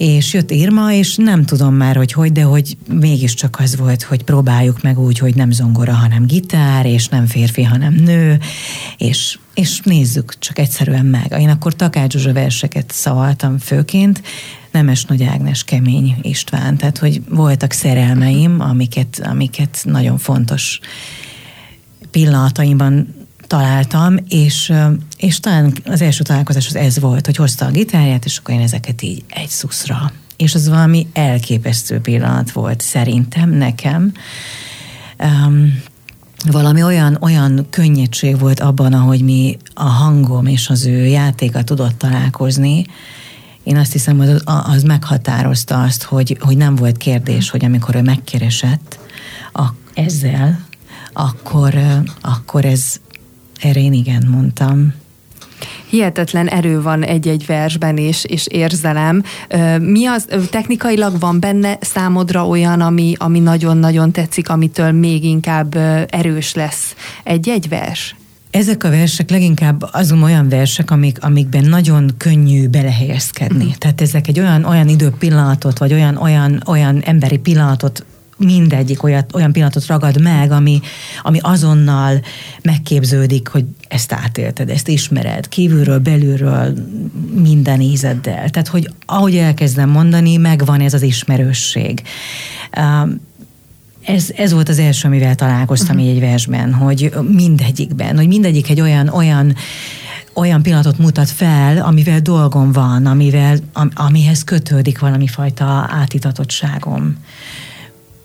[0.00, 4.22] és jött Irma, és nem tudom már, hogy hogy, de hogy mégiscsak az volt, hogy
[4.22, 8.38] próbáljuk meg úgy, hogy nem zongora, hanem gitár, és nem férfi, hanem nő,
[8.96, 11.34] és, és nézzük csak egyszerűen meg.
[11.38, 14.22] Én akkor Takács Zsuzsa verseket szavaltam főként,
[14.70, 20.80] Nemes Nagy Ágnes, Kemény István, tehát hogy voltak szerelmeim, amiket, amiket nagyon fontos
[22.10, 23.19] pillanataimban
[23.50, 24.72] találtam, és,
[25.16, 28.60] és talán az első találkozás az ez volt, hogy hozta a gitárját, és akkor én
[28.60, 30.12] ezeket így egy szuszra.
[30.36, 34.12] És az valami elképesztő pillanat volt szerintem, nekem.
[35.18, 35.82] Um,
[36.50, 41.98] valami olyan, olyan könnyedség volt abban, ahogy mi a hangom és az ő játéka tudott
[41.98, 42.86] találkozni,
[43.62, 47.94] én azt hiszem, hogy az, az meghatározta azt, hogy, hogy nem volt kérdés, hogy amikor
[47.94, 48.98] ő megkeresett
[49.52, 49.62] a,
[49.94, 50.66] ezzel,
[51.12, 51.74] akkor,
[52.20, 53.00] akkor ez,
[53.60, 54.94] erre én igen mondtam.
[55.90, 59.22] Hihetetlen erő van egy-egy versben, és, és érzelem.
[59.80, 65.76] Mi az, technikailag van benne számodra olyan, ami, ami nagyon-nagyon tetszik, amitől még inkább
[66.10, 66.94] erős lesz
[67.24, 68.14] egy-egy vers?
[68.50, 73.64] Ezek a versek leginkább azon olyan versek, amik, amikben nagyon könnyű belehelyezkedni.
[73.64, 73.78] Mm.
[73.78, 78.04] Tehát ezek egy olyan, olyan időpillanatot, vagy olyan, olyan, olyan emberi pillanatot
[78.46, 80.80] mindegyik olyat, olyan pillanatot ragad meg, ami,
[81.22, 82.20] ami azonnal
[82.62, 86.74] megképződik, hogy ezt átélted, ezt ismered, kívülről, belülről,
[87.34, 88.50] minden ízeddel.
[88.50, 92.02] Tehát, hogy ahogy elkezdem mondani, megvan ez az ismerősség.
[94.04, 96.10] Ez, ez volt az első, amivel találkoztam uh-huh.
[96.10, 99.54] így egy versben, hogy mindegyikben, hogy mindegyik egy olyan, olyan
[100.34, 107.16] olyan pillanatot mutat fel, amivel dolgom van, amivel, am, amihez kötődik valami fajta átitatottságom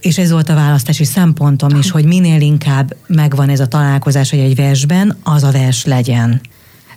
[0.06, 4.39] és ez volt a választási szempontom is, hogy minél inkább megvan ez a találkozás, hogy
[4.39, 6.41] egy versben, az a vers legyen.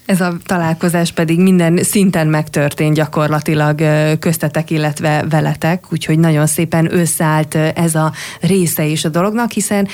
[0.05, 3.83] Ez a találkozás pedig minden szinten megtörtént gyakorlatilag
[4.19, 9.89] köztetek, illetve veletek, úgyhogy nagyon szépen összeállt ez a része is a dolognak, hiszen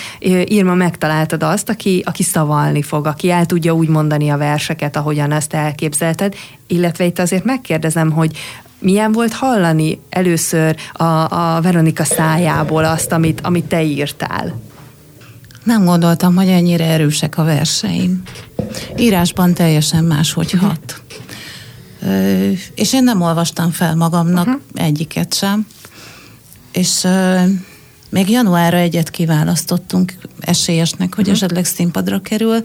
[0.44, 5.32] Irma megtaláltad azt, aki, aki szavalni fog, aki el tudja úgy mondani a verseket, ahogyan
[5.32, 6.34] ezt elképzelted,
[6.66, 8.36] illetve itt azért megkérdezem, hogy
[8.84, 11.04] milyen volt hallani először a,
[11.54, 14.60] a Veronika szájából azt, amit, amit te írtál?
[15.64, 18.22] Nem gondoltam, hogy ennyire erősek a verseim.
[18.96, 20.68] Írásban teljesen máshogy uh-huh.
[20.70, 21.02] hat.
[22.02, 24.60] Ö, és én nem olvastam fel magamnak uh-huh.
[24.74, 25.66] egyiket sem.
[26.72, 27.40] És ö,
[28.10, 31.36] még januárra egyet kiválasztottunk esélyesnek, hogy uh-huh.
[31.36, 32.62] esetleg színpadra kerül.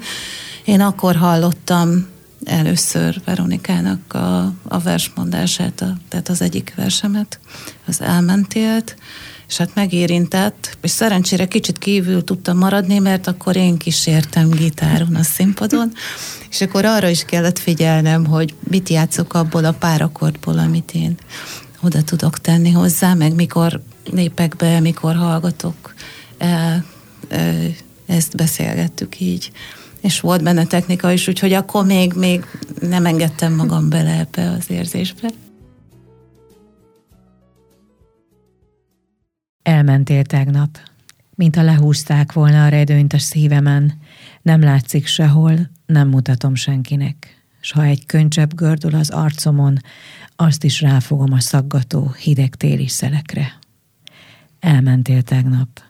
[0.65, 2.07] Én akkor hallottam
[2.43, 7.39] először Veronikának a, a versmondását, a, tehát az egyik versemet,
[7.87, 8.95] az elmentélt,
[9.47, 15.23] és hát megérintett, és szerencsére kicsit kívül tudtam maradni, mert akkor én kísértem gitáron a
[15.23, 15.91] színpadon,
[16.51, 21.17] és akkor arra is kellett figyelnem, hogy mit játszok abból a pár akkordból, amit én
[21.81, 25.93] oda tudok tenni hozzá, meg mikor lépek be, mikor hallgatok.
[26.37, 26.83] E,
[27.29, 27.55] e,
[28.05, 29.51] ezt beszélgettük így
[30.01, 32.45] és volt benne technika is, úgyhogy akkor még, még
[32.81, 35.29] nem engedtem magam bele ebbe az érzésbe.
[39.61, 40.77] Elmentél tegnap,
[41.35, 43.93] mint a lehúzták volna a redőnyt a szívemen,
[44.41, 47.43] nem látszik sehol, nem mutatom senkinek.
[47.61, 49.77] S ha egy könycsepp gördül az arcomon,
[50.35, 53.59] azt is ráfogom a szaggató, hideg téli szelekre.
[54.59, 55.81] Elmentél tegnap,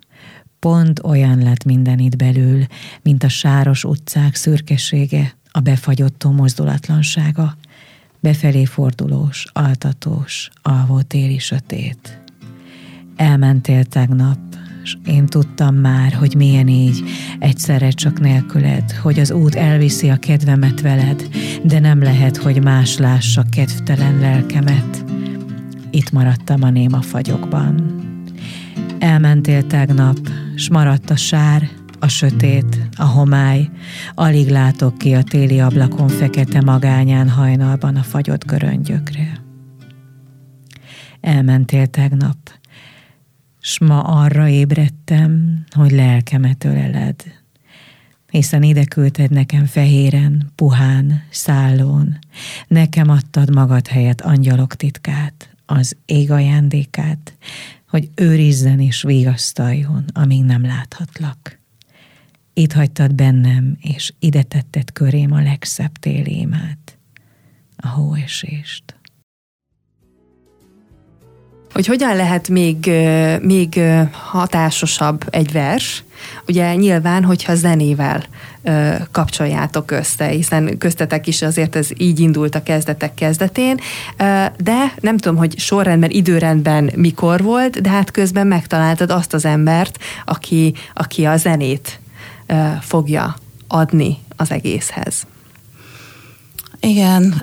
[0.60, 2.66] Pont olyan lett minden itt belül,
[3.02, 7.58] mint a sáros utcák szürkesége, a befagyott mozdulatlansága,
[8.20, 12.22] befelé fordulós, altatós, alvó téli sötét.
[13.16, 14.40] Elmentél tegnap,
[14.84, 17.04] és én tudtam már, hogy milyen így,
[17.40, 21.28] egyszerre csak nélküled, hogy az út elviszi a kedvemet veled,
[21.64, 25.04] de nem lehet, hogy más lássa kedvtelen lelkemet.
[25.92, 28.08] Itt maradtam a néma fagyokban.
[29.00, 30.18] Elmentél tegnap,
[30.56, 33.70] s maradt a sár, a sötét, a homály,
[34.14, 39.42] alig látok ki a téli ablakon fekete magányán hajnalban a fagyott göröngyökre.
[41.22, 42.38] Elmentél tegnap,
[43.60, 47.16] s ma arra ébredtem, hogy lelkemet öleled,
[48.32, 52.18] hiszen ide küldted nekem fehéren, puhán, szállón,
[52.68, 57.34] nekem adtad magad helyett angyalok titkát, az ég ajándékát,
[57.90, 61.60] hogy őrizzen és vigasztaljon, amíg nem láthatlak.
[62.54, 66.98] itt hagytad bennem, és ide tetted körém a legszebb télémát,
[67.76, 68.99] a hóesést
[71.74, 72.92] hogy hogyan lehet még,
[73.42, 76.04] még hatásosabb egy vers,
[76.48, 78.24] ugye nyilván, hogyha zenével
[79.12, 83.80] kapcsoljátok össze, hiszen köztetek is azért ez így indult a kezdetek kezdetén,
[84.58, 90.00] de nem tudom, hogy sorrendben, időrendben mikor volt, de hát közben megtaláltad azt az embert,
[90.26, 92.00] aki, aki a zenét
[92.82, 93.36] fogja
[93.68, 95.28] adni az egészhez.
[96.80, 97.42] Igen,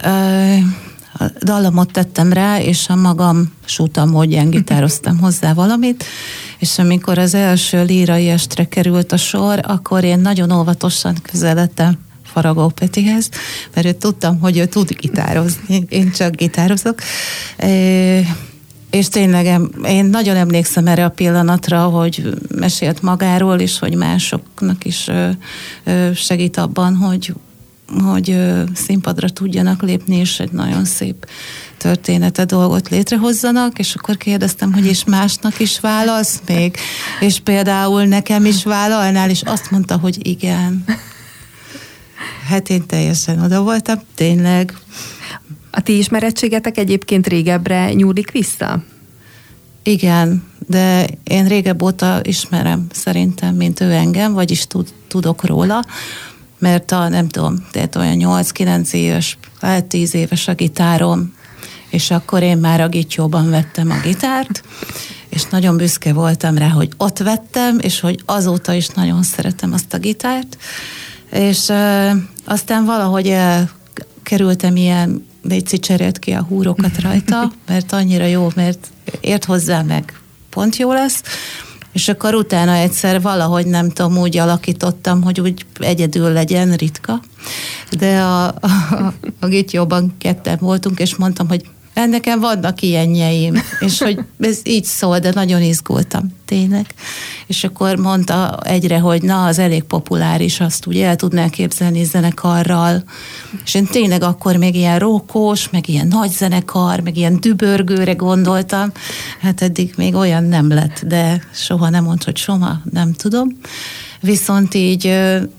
[1.18, 6.04] a dallamot tettem rá, és a magam súta módján gitároztam hozzá valamit,
[6.58, 12.68] és amikor az első lírai estre került a sor, akkor én nagyon óvatosan közeledtem Faragó
[12.68, 13.28] Petihez,
[13.74, 16.98] mert ő tudtam, hogy ő tud gitározni, én csak gitározok.
[18.90, 25.10] És tényleg én nagyon emlékszem erre a pillanatra, hogy mesélt magáról, és hogy másoknak is
[26.14, 27.34] segít abban, hogy
[28.04, 28.38] hogy
[28.74, 31.28] színpadra tudjanak lépni, és egy nagyon szép
[31.76, 36.76] története dolgot létrehozzanak, és akkor kérdeztem, hogy és másnak is válasz még,
[37.20, 40.84] és például nekem is vállalnál, és azt mondta, hogy igen.
[42.48, 44.78] Hát én teljesen oda voltam, tényleg.
[45.70, 48.82] A ti ismerettségetek egyébként régebbre nyúlik vissza?
[49.82, 55.84] Igen, de én régebb óta ismerem szerintem, mint ő engem, vagyis tud, tudok róla
[56.58, 61.34] mert a, nem tudom, tehát olyan 8-9 éves, lehet 10 éves a gitárom,
[61.90, 64.62] és akkor én már a gityóban vettem a gitárt,
[65.28, 69.94] és nagyon büszke voltam rá, hogy ott vettem, és hogy azóta is nagyon szeretem azt
[69.94, 70.56] a gitárt,
[71.30, 72.10] és uh,
[72.44, 73.36] aztán valahogy
[74.22, 78.88] kerültem ilyen, légy cserélt ki a húrokat rajta, mert annyira jó, mert
[79.20, 81.22] ért hozzá meg pont jó lesz,
[81.96, 87.20] és akkor utána egyszer valahogy nem tudom, úgy alakítottam, hogy úgy egyedül legyen, ritka.
[87.98, 91.64] De a, a, a Gityóban ketten voltunk, és mondtam, hogy
[92.04, 96.86] nekem vannak ilyenjeim, és hogy ez így szól, de nagyon izgultam, tényleg.
[97.46, 103.04] És akkor mondta egyre, hogy na, az elég populáris, azt úgy el tudnál képzelni zenekarral.
[103.64, 108.92] És én tényleg akkor még ilyen rókos, meg ilyen nagy zenekar, meg ilyen dübörgőre gondoltam.
[109.40, 113.48] Hát eddig még olyan nem lett, de soha nem mond, hogy soha, nem tudom.
[114.20, 115.04] Viszont így,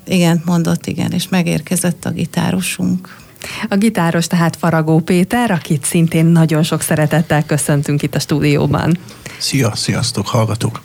[0.08, 3.27] igen, mondott, igen, és megérkezett a gitárosunk.
[3.70, 8.98] A gitáros tehát Faragó Péter, akit szintén nagyon sok szeretettel köszöntünk itt a stúdióban.
[9.38, 10.82] Szia, sziasztok, hallgatók!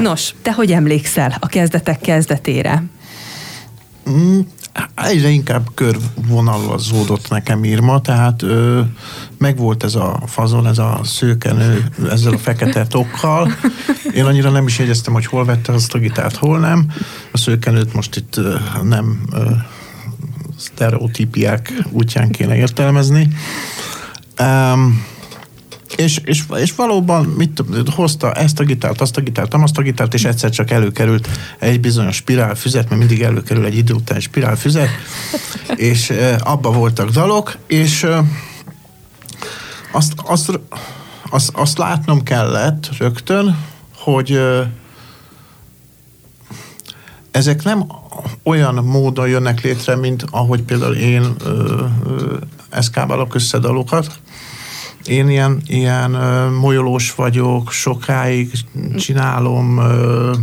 [0.00, 2.82] Nos, te hogy emlékszel a kezdetek kezdetére?
[4.10, 4.40] Mm,
[4.94, 8.80] egyre inkább körvonalazódott nekem Irma, tehát ö,
[9.38, 13.52] megvolt ez a fazon, ez a szőkenő, ezzel a fekete tokkal.
[14.14, 16.92] Én annyira nem is jegyeztem, hogy hol vette azt a gitárt, hol nem.
[17.32, 19.50] A szőkenőt most itt ö, nem ö,
[20.58, 23.28] sztereotípiák útján kéne értelmezni.
[24.40, 25.06] Um,
[25.96, 27.62] és, és, és valóban mit,
[27.94, 31.80] hozta ezt a gitárt, azt a gitárt, azt a gitárt, és egyszer csak előkerült egy
[31.80, 34.88] bizonyos spirálfüzet, mert mindig előkerül egy idő után spirálfüzet,
[35.76, 38.24] és e, abba voltak dalok, és e,
[39.92, 40.60] azt, azt,
[41.30, 43.58] azt, azt látnom kellett rögtön,
[43.94, 44.70] hogy e,
[47.30, 47.86] ezek nem
[48.42, 52.36] olyan módon jönnek létre, mint ahogy például én ö, ö,
[52.70, 53.58] eszkábálok össze.
[55.04, 58.50] Én ilyen, ilyen ö, molyolós vagyok, sokáig
[58.96, 60.34] csinálom, ö,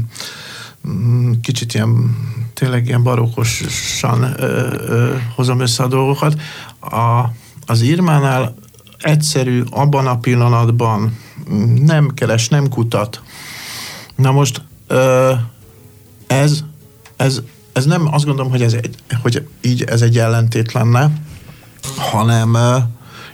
[0.88, 2.18] mm, kicsit ilyen
[2.54, 6.42] tényleg ilyen barokosan ö, ö, hozom össze a dolgokat.
[6.80, 7.24] A,
[7.66, 8.56] az Irmánál
[9.00, 11.18] egyszerű, abban a pillanatban
[11.76, 13.22] nem keres, nem kutat.
[14.16, 15.34] Na most ö,
[16.28, 16.64] ez,
[17.16, 17.42] ez
[17.76, 21.12] ez nem, azt gondolom, hogy ez egy, hogy így ez egy ellentét lenne,
[21.98, 22.58] hanem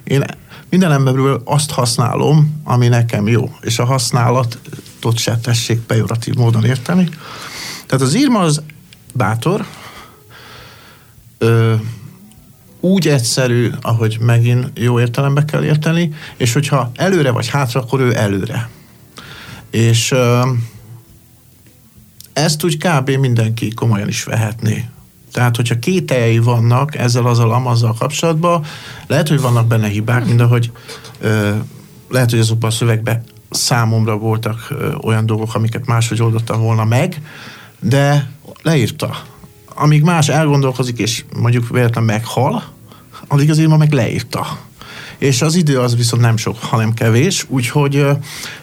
[0.03, 0.23] én
[0.69, 7.09] minden emberből azt használom, ami nekem jó, és a használatot se tessék pejoratív módon érteni.
[7.85, 8.61] Tehát az írma az
[9.13, 9.65] bátor,
[11.37, 11.75] ö,
[12.79, 18.15] úgy egyszerű, ahogy megint jó értelembe kell érteni, és hogyha előre vagy hátra, akkor ő
[18.15, 18.69] előre.
[19.69, 20.41] És ö,
[22.33, 23.09] ezt úgy kb.
[23.09, 24.85] mindenki komolyan is vehetné.
[25.31, 28.65] Tehát, hogyha kételjei vannak ezzel az amazzal kapcsolatban,
[29.07, 30.71] lehet, hogy vannak benne hibák, mint ahogy
[31.19, 31.55] ö,
[32.09, 37.21] lehet, hogy azokban a szövegben számomra voltak ö, olyan dolgok, amiket máshogy oldottam volna meg,
[37.79, 39.23] de leírta.
[39.75, 42.63] Amíg más elgondolkozik, és mondjuk véletlenül meghal,
[43.27, 44.57] addig azért ma meg leírta.
[45.21, 48.05] És az idő az viszont nem sok, hanem kevés, úgyhogy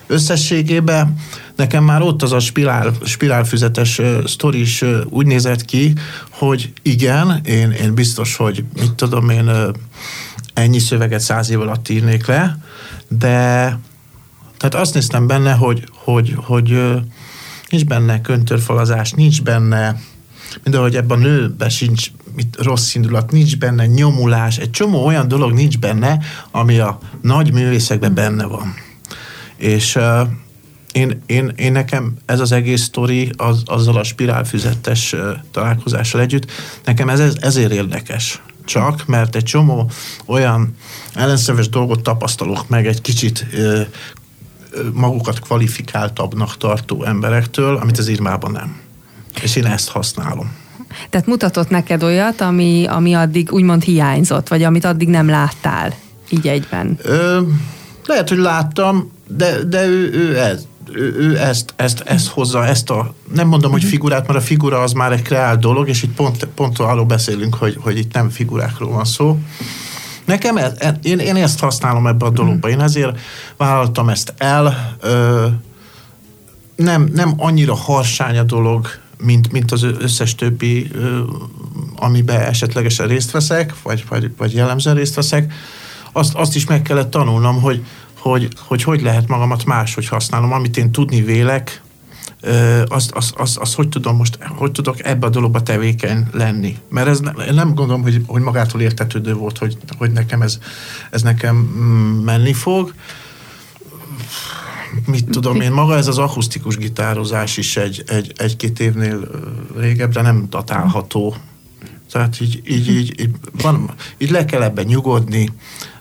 [0.07, 1.15] összességében
[1.57, 5.93] nekem már ott az a spirál, spirálfüzetes uh, sztori is úgy nézett ki,
[6.31, 9.51] hogy igen, én, én biztos, hogy mit tudom én,
[10.55, 12.59] ennyi szöveget száz év alatt írnék le,
[13.09, 13.79] de
[14.57, 16.97] tehát azt néztem benne, hogy, hogy, hogy uh,
[17.69, 20.01] nincs benne köntörfalazás, nincs benne
[20.73, 25.53] hogy ebben a nőben sincs mit, rossz indulat, nincs benne nyomulás, egy csomó olyan dolog
[25.53, 26.19] nincs benne,
[26.51, 28.75] ami a nagy művészekben benne van.
[29.57, 30.21] És uh,
[30.93, 35.21] én, én, én nekem ez az egész sztori az, azzal a spirálfüzettes uh,
[35.51, 36.51] találkozással együtt,
[36.85, 38.43] nekem ez, ez ezért érdekes.
[38.65, 39.91] Csak, mert egy csomó
[40.27, 40.77] olyan
[41.15, 43.81] ellenszeves dolgot tapasztalok meg egy kicsit uh,
[44.93, 48.81] magukat kvalifikáltabbnak tartó emberektől, amit az írmában nem.
[49.43, 50.67] És én ezt használom.
[51.11, 55.95] Tehát mutatott neked olyat, ami, ami addig úgymond hiányzott, vagy amit addig nem láttál,
[56.31, 56.99] így egyben?
[57.03, 57.41] Ö,
[58.07, 62.91] lehet, hogy láttam, de, de ő, ő ez, ő, ő ezt, ezt, ezt hozza, ezt
[62.91, 66.15] a, nem mondom, hogy figurát, mert a figura az már egy kreált dolog, és itt
[66.15, 69.39] pont, pont arról beszélünk, hogy, hogy itt nem figurákról van szó.
[70.25, 70.73] Nekem ez,
[71.03, 73.19] én, én ezt használom ebbe a dologba, én ezért
[73.57, 75.47] vállaltam ezt el, ö,
[76.77, 78.89] nem, nem annyira harsány a dolog,
[79.23, 80.91] mint, mint az összes többi,
[81.97, 85.53] amiben esetlegesen részt veszek, vagy, vagy, vagy jellemzően részt veszek,
[86.13, 87.85] azt, azt is meg kellett tanulnom, hogy
[88.19, 91.83] hogy, hogy hogy lehet magamat máshogy használnom, amit én tudni vélek,
[92.89, 96.77] azt, azt, azt, azt hogy tudom most, hogy tudok ebbe a dologba tevékeny lenni.
[96.89, 100.59] Mert ez én nem gondolom, hogy, hogy magától értetődő volt, hogy, hogy nekem ez,
[101.11, 102.95] ez nekem mm, menni fog
[105.07, 109.29] mit tudom én, maga ez az akusztikus gitározás is egy, egy, egy-két évnél
[109.77, 111.37] régebbre nem datálható.
[112.13, 113.31] Tehát így, így, így, így,
[113.63, 115.51] van, így le kell ebben nyugodni.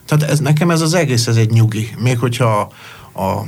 [0.04, 1.94] Tehát ez, nekem ez az egész, ez egy nyugi.
[1.98, 2.72] Még hogyha
[3.12, 3.44] a, a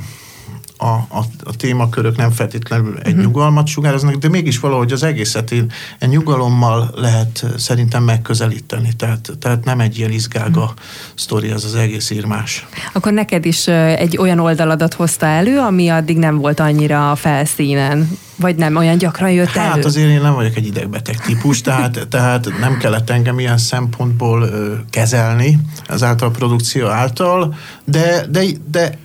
[0.81, 3.21] a, a, a témakörök nem feltétlenül egy uh-huh.
[3.21, 8.93] nyugalmat sugároznak, de mégis valahogy az egészet én egy nyugalommal lehet szerintem megközelíteni.
[8.97, 10.77] Tehát, tehát nem egy ilyen izgága uh-huh.
[11.15, 12.67] sztori, ez az egész írmás.
[12.93, 18.09] Akkor neked is egy olyan oldaladat hozta elő, ami addig nem volt annyira a felszínen.
[18.35, 19.69] Vagy nem olyan gyakran jött hát, elő?
[19.69, 24.41] Hát azért én nem vagyok egy idegbeteg típus, tehát, tehát nem kellett engem ilyen szempontból
[24.41, 28.97] ö, kezelni ezáltal a produkció által, de, de, de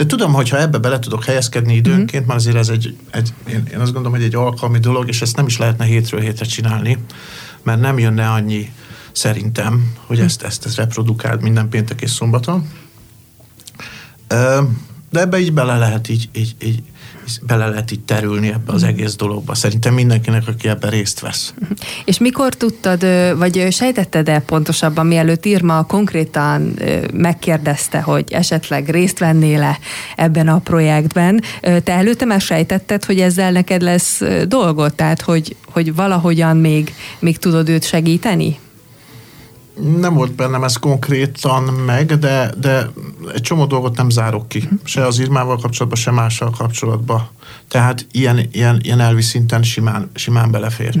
[0.00, 2.26] de tudom, hogyha ebbe bele tudok helyezkedni időnként, uh-huh.
[2.26, 5.36] már azért ez egy, egy én, én azt gondolom, hogy egy alkalmi dolog, és ezt
[5.36, 6.98] nem is lehetne hétről hétre csinálni,
[7.62, 8.72] mert nem jönne annyi
[9.12, 10.24] szerintem, hogy uh-huh.
[10.24, 12.70] ezt, ezt, ezt reprodukált minden péntek és szombaton.
[15.10, 16.82] De ebbe így bele lehet így, így, így
[17.38, 19.54] bele lehet itt terülni ebbe az egész dologba.
[19.54, 21.54] Szerintem mindenkinek, aki ebben részt vesz.
[22.04, 26.78] És mikor tudtad, vagy sejtetted-e pontosabban, mielőtt Irma konkrétan
[27.12, 29.78] megkérdezte, hogy esetleg részt vennél-e
[30.16, 34.94] ebben a projektben, te előtte már sejtetted, hogy ezzel neked lesz dolgot?
[34.94, 38.58] Tehát, hogy, hogy valahogyan még, még tudod őt segíteni?
[40.00, 42.90] Nem volt bennem ez konkrétan meg, de, de
[43.34, 44.68] egy csomó dolgot nem zárok ki.
[44.84, 47.28] Se az írmával kapcsolatban, se mással kapcsolatban.
[47.68, 50.96] Tehát ilyen, ilyen, ilyen elvi szinten simán, simán belefért.
[50.96, 51.00] Mm.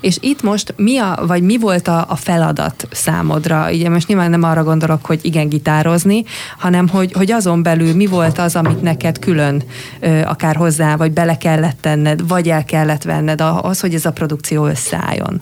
[0.00, 3.70] És itt most mi, a, vagy mi volt a, a feladat számodra?
[3.70, 6.24] Ugye most nyilván nem arra gondolok, hogy igen gitározni,
[6.58, 9.62] hanem hogy, hogy azon belül mi volt az, amit neked külön
[10.00, 14.12] ö, akár hozzá, vagy bele kellett tenned, vagy el kellett venned az, hogy ez a
[14.12, 15.38] produkció összeálljon.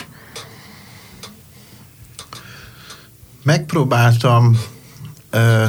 [3.44, 4.60] Megpróbáltam
[5.30, 5.66] ö,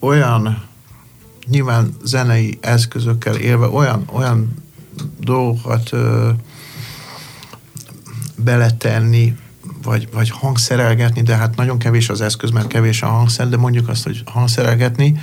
[0.00, 0.64] olyan
[1.46, 4.54] nyilván zenei eszközökkel élve olyan, olyan
[5.20, 6.30] dolgokat ö,
[8.36, 9.36] beletenni,
[9.82, 13.88] vagy, vagy hangszerelgetni, de hát nagyon kevés az eszköz, mert kevés a hangszer, de mondjuk
[13.88, 15.20] azt, hogy hangszerelgetni,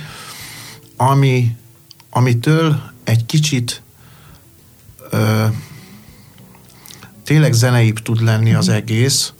[0.96, 1.56] ami,
[2.10, 3.82] amitől egy kicsit
[5.10, 5.46] ö,
[7.24, 9.32] tényleg zeneibb tud lenni az egész,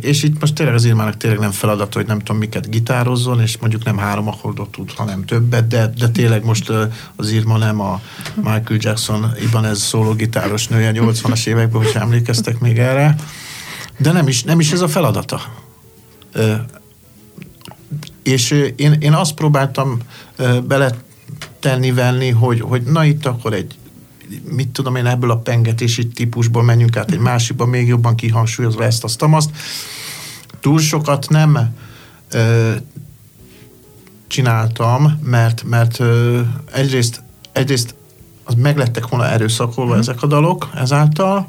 [0.00, 3.58] és itt most tényleg az Irmának tényleg nem feladat, hogy nem tudom miket gitározzon, és
[3.58, 6.72] mondjuk nem három akkordot tud, hanem többet, de, de tényleg most
[7.16, 8.00] az Irma nem a
[8.34, 13.14] Michael Jackson ez szóló gitáros nője 80-as években, hogyha emlékeztek még erre.
[13.98, 15.40] De nem is, nem is ez a feladata.
[18.22, 19.98] És én, én azt próbáltam
[20.64, 23.74] beletenni, venni, hogy, hogy na itt akkor egy
[24.50, 29.04] mit tudom én, ebből a pengetési típusból menjünk át egy másikba, még jobban kihangsúlyozva ezt,
[29.04, 29.50] azt, azt.
[30.60, 31.74] Túl sokat nem
[32.30, 32.72] ö,
[34.26, 36.40] csináltam, mert, mert ö,
[36.72, 37.22] egyrészt,
[37.52, 37.94] egyrészt
[38.44, 39.98] az meglettek volna erőszakolva mm.
[39.98, 41.48] ezek a dalok ezáltal,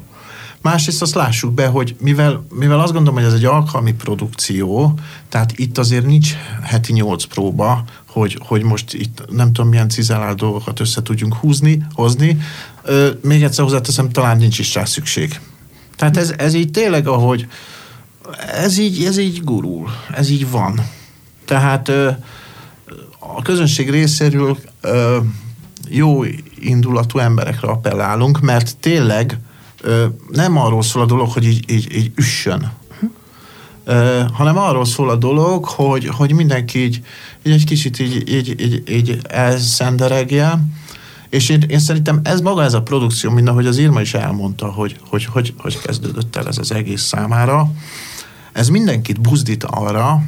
[0.62, 4.98] Másrészt azt lássuk be, hogy mivel, mivel azt gondolom, hogy ez egy alkalmi produkció,
[5.28, 10.38] tehát itt azért nincs heti nyolc próba, hogy, hogy most itt nem tudom milyen cizelált
[10.38, 12.38] dolgokat össze tudjunk húzni, hozni.
[12.82, 15.40] Ö, még egyszer hozzáteszem, talán nincs is rá szükség.
[15.96, 17.46] Tehát ez, ez így tényleg, ahogy
[18.52, 20.80] ez így, ez így gurul, ez így van.
[21.44, 22.10] Tehát ö,
[23.18, 25.18] a közönség részéről ö,
[25.88, 26.24] jó
[26.58, 29.38] indulatú emberekre appellálunk, mert tényleg
[30.28, 32.72] nem arról szól a dolog, hogy így, így, így üssön,
[34.32, 37.00] hanem arról szól a dolog, hogy, hogy mindenki így,
[37.42, 40.58] így egy kicsit így, így, így, így elszenderegje,
[41.28, 44.66] és én, én szerintem ez maga ez a produkció, mint ahogy az Irma is elmondta,
[44.66, 47.70] hogy hogy, hogy, hogy kezdődött el ez az egész számára,
[48.52, 50.22] ez mindenkit buzdít arra,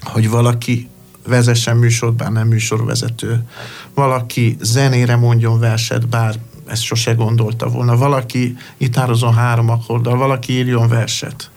[0.00, 0.88] hogy valaki
[1.26, 3.48] vezessen műsort, bár nem műsorvezető,
[3.94, 6.34] valaki zenére mondjon verset, bár
[6.66, 11.50] ezt sose gondolta volna, valaki gitározon három akkorddal, valaki írjon verset,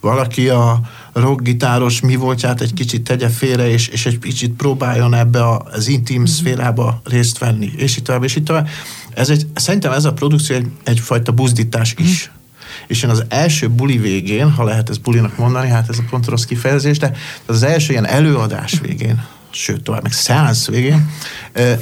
[0.00, 0.80] valaki a
[1.12, 6.16] rockgitáros mi voltját egy kicsit tegye félre, és, és egy kicsit próbáljon ebbe az intim
[6.16, 6.24] mm-hmm.
[6.24, 8.68] szférába részt venni, és itt tovább, és itt tovább.
[9.14, 12.30] Ez egy, szerintem ez a produkció egy, egyfajta buzdítás is.
[12.30, 12.42] Mm
[12.86, 16.26] és én az első buli végén, ha lehet ez bulinak mondani, hát ez a pont
[16.26, 17.12] rossz kifejezés, de
[17.46, 21.10] az első ilyen előadás végén, sőt tovább, meg szeánsz végén,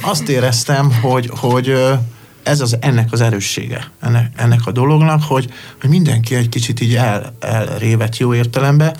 [0.01, 1.75] azt éreztem, hogy, hogy
[2.43, 6.95] ez az ennek az erőssége, ennek, ennek a dolognak, hogy, hogy mindenki egy kicsit így
[6.95, 8.95] el, elrévet jó értelembe,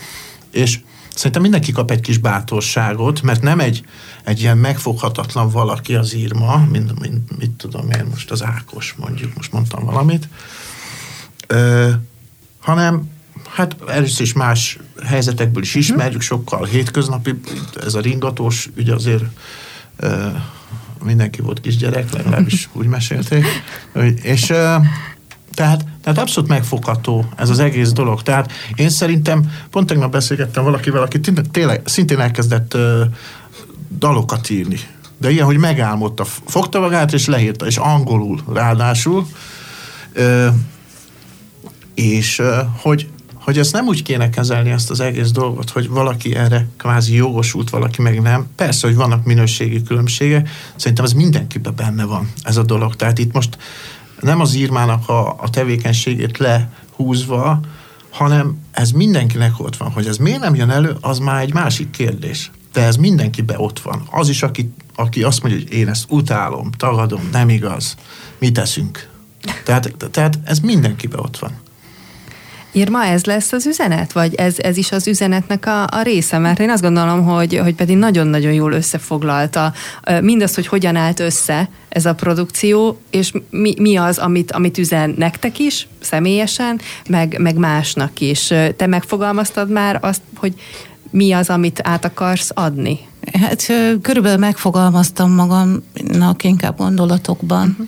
[0.52, 0.80] és
[1.16, 3.84] szerintem mindenki kap egy kis bátorságot, mert nem egy,
[4.24, 9.36] egy ilyen megfoghatatlan valaki az írma, mint, mint mit tudom én, most az Ákos mondjuk,
[9.36, 10.28] most mondtam valamit,
[11.48, 11.90] ö,
[12.60, 13.12] hanem
[13.50, 17.40] hát először is más helyzetekből is ismerjük, sokkal hétköznapi,
[17.86, 19.24] ez a ringatós ügy azért
[19.96, 20.28] ö,
[21.04, 23.46] mindenki volt kisgyerek, legalábbis úgy mesélték.
[24.22, 24.76] És ö,
[25.54, 28.22] tehát, tehát abszolút megfogható ez az egész dolog.
[28.22, 31.20] Tehát én szerintem, pont tegnap beszélgettem valakivel, aki
[31.52, 33.04] tényleg szintén elkezdett ö,
[34.00, 34.80] dalokat írni.
[35.18, 39.28] De ilyen, hogy megálmodta, fogta magát és leírta, és angolul ráadásul.
[40.14, 40.48] Ö,
[41.94, 42.42] és
[42.78, 43.10] hogy,
[43.44, 47.70] hogy ezt nem úgy kéne kezelni ezt az egész dolgot, hogy valaki erre kvázi jogosult,
[47.70, 48.48] valaki meg nem.
[48.56, 52.96] Persze, hogy vannak minőségi különbségek, szerintem ez mindenkiben benne van ez a dolog.
[52.96, 53.58] Tehát itt most
[54.20, 57.60] nem az írmának a, a tevékenységét lehúzva,
[58.10, 59.92] hanem ez mindenkinek ott van.
[59.92, 62.52] Hogy ez miért nem jön elő, az már egy másik kérdés.
[62.74, 64.08] De ez mindenkibe ott van.
[64.12, 67.96] Az is, aki, aki azt mondja, hogy én ezt utálom, tagadom, nem igaz,
[68.38, 69.10] mit teszünk.
[69.64, 71.52] Tehát, tehát ez mindenkibe ott van.
[72.76, 74.12] Irma, ez lesz az üzenet?
[74.12, 76.38] Vagy ez, ez is az üzenetnek a, a része?
[76.38, 79.74] Mert én azt gondolom, hogy, hogy pedig nagyon-nagyon jól összefoglalta
[80.22, 85.14] mindazt, hogy hogyan állt össze ez a produkció, és mi, mi az, amit, amit üzen
[85.18, 88.54] nektek is, személyesen, meg, meg másnak is.
[88.76, 90.54] Te megfogalmaztad már azt, hogy
[91.12, 93.00] mi az, amit át akarsz adni?
[93.42, 93.66] Hát
[94.02, 97.70] körülbelül megfogalmaztam magamnak inkább gondolatokban.
[97.70, 97.88] Uh-huh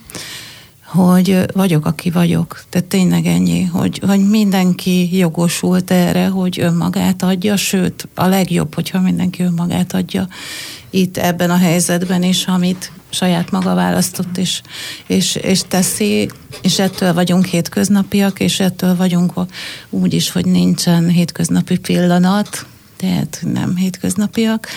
[0.96, 2.64] hogy vagyok, aki vagyok.
[2.70, 9.00] Tehát tényleg ennyi, hogy, hogy mindenki jogosult erre, hogy önmagát adja, sőt, a legjobb, hogyha
[9.00, 10.28] mindenki önmagát adja
[10.96, 14.62] itt ebben a helyzetben is, amit saját maga választott és,
[15.08, 16.30] és, és teszi,
[16.62, 19.34] és ettől vagyunk hétköznapiak, és ettől vagyunk
[19.90, 22.66] úgy is, hogy nincsen hétköznapi pillanat,
[22.98, 24.68] tehát nem hétköznapiak,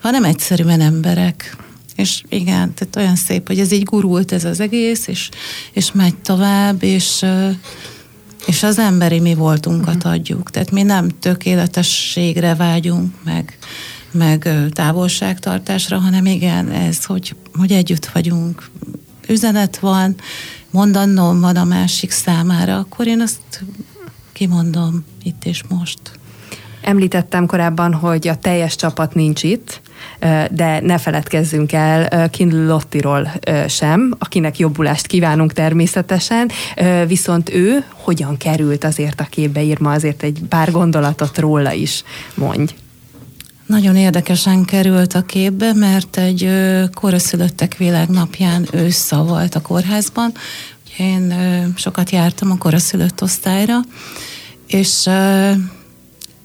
[0.00, 1.56] hanem egyszerűen emberek
[1.96, 5.28] és igen, tehát olyan szép, hogy ez így gurult ez az egész, és,
[5.72, 7.24] és megy tovább, és,
[8.46, 10.12] és az emberi mi voltunkat uh-huh.
[10.12, 10.50] adjuk.
[10.50, 13.58] Tehát mi nem tökéletességre vágyunk, meg,
[14.10, 18.70] meg távolságtartásra, hanem igen, ez, hogy, hogy együtt vagyunk.
[19.28, 20.14] Üzenet van,
[20.70, 23.64] mondanom van a másik számára, akkor én azt
[24.32, 26.00] kimondom itt és most.
[26.80, 29.80] Említettem korábban, hogy a teljes csapat nincs itt,
[30.50, 33.32] de ne feledkezzünk el Kindle Lottiról
[33.68, 36.50] sem, akinek jobbulást kívánunk természetesen,
[37.06, 42.02] viszont ő hogyan került azért a képbe, írma azért egy pár gondolatot róla is
[42.34, 42.74] mondj.
[43.66, 46.50] Nagyon érdekesen került a képbe, mert egy
[46.94, 50.32] koraszülöttek világnapján őssza volt a kórházban.
[50.98, 51.34] Én
[51.76, 53.78] sokat jártam a koraszülött osztályra,
[54.66, 55.08] és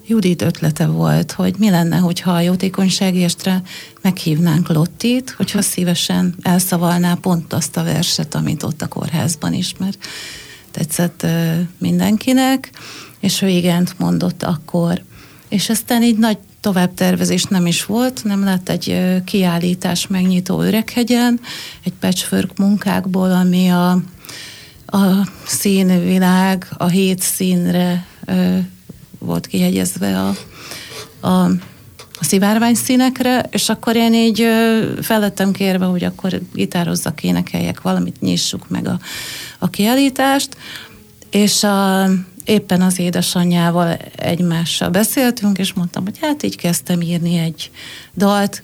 [0.06, 3.62] Judit ötlete volt, hogy mi lenne, hogyha a jótékonysági estre
[4.00, 9.98] meghívnánk Lottit, hogyha szívesen elszavalná pont azt a verset, amit ott a kórházban is, mert
[10.70, 11.26] tetszett
[11.78, 12.70] mindenkinek,
[13.20, 15.02] és ő igent mondott akkor.
[15.48, 21.40] És aztán így nagy továbbtervezés nem is volt, nem lett egy kiállítás megnyitó Öreghegyen,
[21.84, 24.02] egy patchwork munkákból, ami a
[24.94, 28.06] a színvilág a hét színre
[29.24, 30.34] volt kihegyezve a,
[31.26, 31.44] a,
[32.18, 38.20] a szivárvány színekre, és akkor én így ö, felettem kérve, hogy akkor gitározzak, énekeljek valamit,
[38.20, 38.98] nyissuk meg a,
[39.58, 40.56] a kiállítást,
[41.30, 42.08] és a,
[42.44, 47.70] éppen az édesanyjával egymással beszéltünk, és mondtam, hogy hát így kezdtem írni egy
[48.16, 48.62] dalt,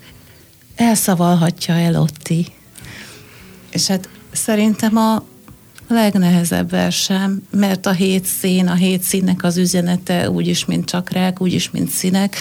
[0.76, 2.46] elszavalhatja el Otti.
[3.70, 5.24] És hát szerintem a
[5.89, 11.70] legnehezebb versem, mert a hét szín, a hét színnek az üzenete úgyis, mint csakrák, úgyis,
[11.70, 12.36] mint színek,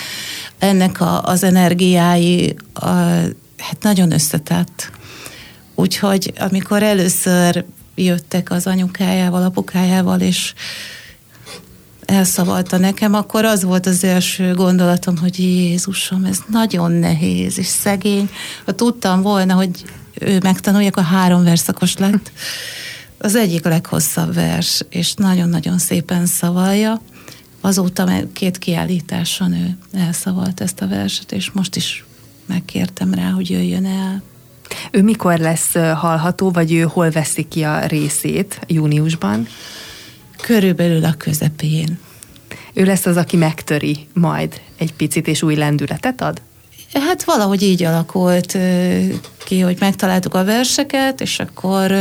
[0.58, 2.88] ennek a, az energiái a,
[3.58, 4.92] hát nagyon összetett.
[5.76, 10.54] Úgyhogy amikor először jöttek az anyukájával, apukájával, és
[12.06, 18.30] elszavalta nekem, akkor az volt az első gondolatom, hogy Jézusom, ez nagyon nehéz, és szegény.
[18.66, 19.84] Ha tudtam volna, hogy
[20.20, 22.32] ő megtanulja, a három verszakos lett.
[23.18, 27.02] Az egyik leghosszabb vers, és nagyon-nagyon szépen szavalja.
[27.62, 32.06] Azóta két kiállításon ő elszavalt ezt a verset, és most is
[32.46, 34.22] megkértem rá, hogy jöjjön el.
[34.92, 39.48] Ő mikor lesz hallható, vagy ő hol veszi ki a részét júniusban?
[40.42, 42.00] Körülbelül a közepén.
[42.74, 46.42] Ő lesz az, aki megtöri majd egy picit, és új lendületet ad?
[46.94, 48.58] Hát valahogy így alakult
[49.46, 51.92] ki, hogy megtaláltuk a verseket, és akkor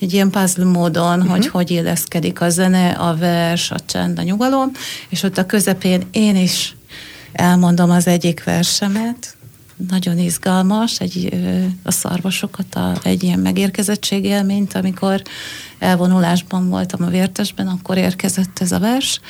[0.00, 1.30] egy ilyen puzzle módon, uh-huh.
[1.30, 4.70] hogy hogy illeszkedik a zene, a vers, a csend, a nyugalom,
[5.08, 6.76] és ott a közepén én is
[7.32, 9.36] elmondom az egyik versemet,
[9.88, 11.28] nagyon izgalmas, egy,
[11.82, 15.22] a szarvasokat, a, egy ilyen megérkezettség élményt, amikor
[15.78, 19.20] elvonulásban voltam a vértesben, akkor érkezett ez a vers,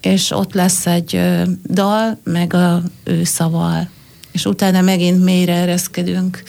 [0.00, 1.20] és ott lesz egy
[1.64, 3.88] dal, meg a ő szaval,
[4.36, 6.42] és utána megint mélyre ereszkedünk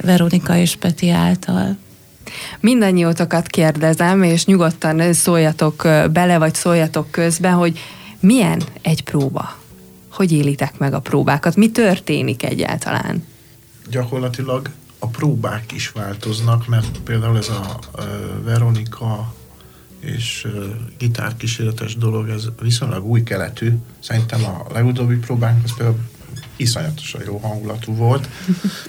[0.00, 1.76] Veronika és Peti által.
[2.60, 5.82] Mindannyiótokat kérdezem, és nyugodtan szóljatok
[6.12, 7.78] bele, vagy szóljatok közben, hogy
[8.20, 9.58] milyen egy próba?
[10.08, 11.56] Hogy élitek meg a próbákat?
[11.56, 13.24] Mi történik egyáltalán?
[13.90, 17.78] Gyakorlatilag a próbák is változnak, mert például ez a
[18.44, 19.34] Veronika
[20.00, 20.46] és
[20.98, 23.72] gitárkísérletes dolog, ez viszonylag új keletű.
[24.00, 25.98] Szerintem a legutóbbi próbánk az például
[26.56, 28.28] iszonyatosan jó hangulatú volt,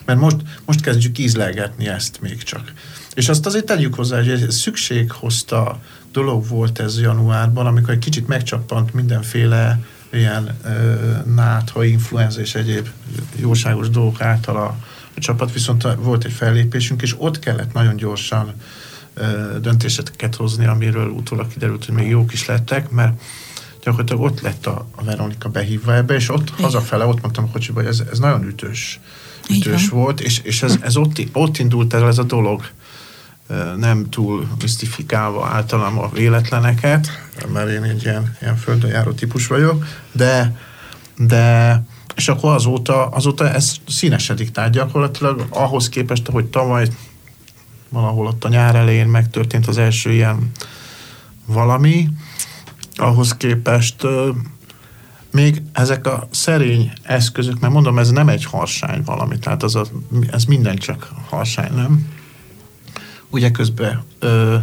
[0.05, 2.73] mert most, most kezdjük ízlelgetni ezt még csak.
[3.13, 7.99] És azt azért tegyük hozzá, hogy ez szükség hozta dolog volt ez januárban, amikor egy
[7.99, 9.79] kicsit megcsappant mindenféle
[10.11, 10.95] ilyen ö,
[11.35, 12.87] nátha, influenza és egyéb
[13.35, 14.77] jóságos dolgok által a,
[15.15, 18.53] a csapat, viszont volt egy fellépésünk, és ott kellett nagyon gyorsan
[19.13, 23.21] ö, döntéseket hozni, amiről utólag kiderült, hogy még jók is lettek, mert
[23.87, 26.63] gyakorlatilag ott lett a, a Veronika behívva ebbe, és ott Igen.
[26.63, 28.99] hazafele, ott mondtam a kocsiba, hogy ez, ez nagyon ütős,
[29.49, 32.65] ütős volt, és, és ez, ez ott, ott indult el ez a dolog
[33.77, 37.07] nem túl misztifikálva általam a véletleneket,
[37.53, 40.57] mert én egy ilyen, ilyen földön járó típus vagyok, de,
[41.17, 41.83] de
[42.15, 46.87] és akkor azóta, azóta ez színesedik, tehát gyakorlatilag ahhoz képest, hogy tavaly
[47.89, 50.51] valahol ott a nyár elején megtörtént az első ilyen
[51.45, 52.09] valami,
[52.97, 54.07] ahhoz képest
[55.31, 59.85] még ezek a szerény eszközök, mert mondom, ez nem egy harsány valami, tehát az a,
[60.31, 62.07] ez minden csak harsány, nem?
[63.29, 64.55] Ugye közben ö,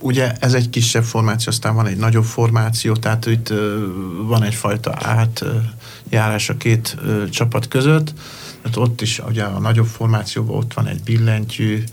[0.00, 3.86] ugye ez egy kisebb formáció, aztán van egy nagyobb formáció, tehát itt ö,
[4.26, 8.12] van egyfajta átjárás a két ö, csapat között,
[8.62, 11.84] tehát ott is ugye a nagyobb formációban ott van egy billentyű,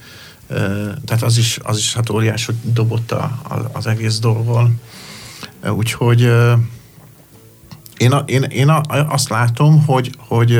[0.47, 4.71] ö, tehát az is, az is hát óriás, hogy dobott a, a, az egész dolgol.
[5.69, 6.31] Úgyhogy
[7.97, 10.59] én, a, én, én a, azt látom, hogy, hogy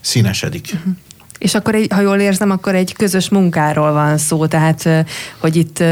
[0.00, 0.70] színesedik.
[0.74, 0.92] Uh-huh.
[1.38, 4.88] És akkor, ha jól érzem, akkor egy közös munkáról van szó, tehát
[5.38, 5.84] hogy itt,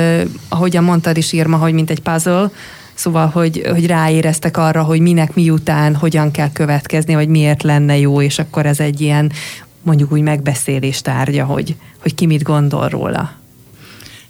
[0.48, 2.50] ahogyan mondtad is Irma, hogy mint egy puzzle,
[2.94, 8.22] Szóval, hogy, hogy ráéreztek arra, hogy minek miután, hogyan kell következni, vagy miért lenne jó,
[8.22, 9.32] és akkor ez egy ilyen
[9.82, 13.39] mondjuk úgy megbeszélés tárgya, hogy, hogy ki mit gondol róla.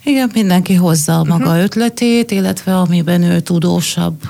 [0.04, 1.62] Igen, mindenki hozza a maga uh-huh.
[1.62, 4.20] ötletét, illetve amiben ő tudósabb,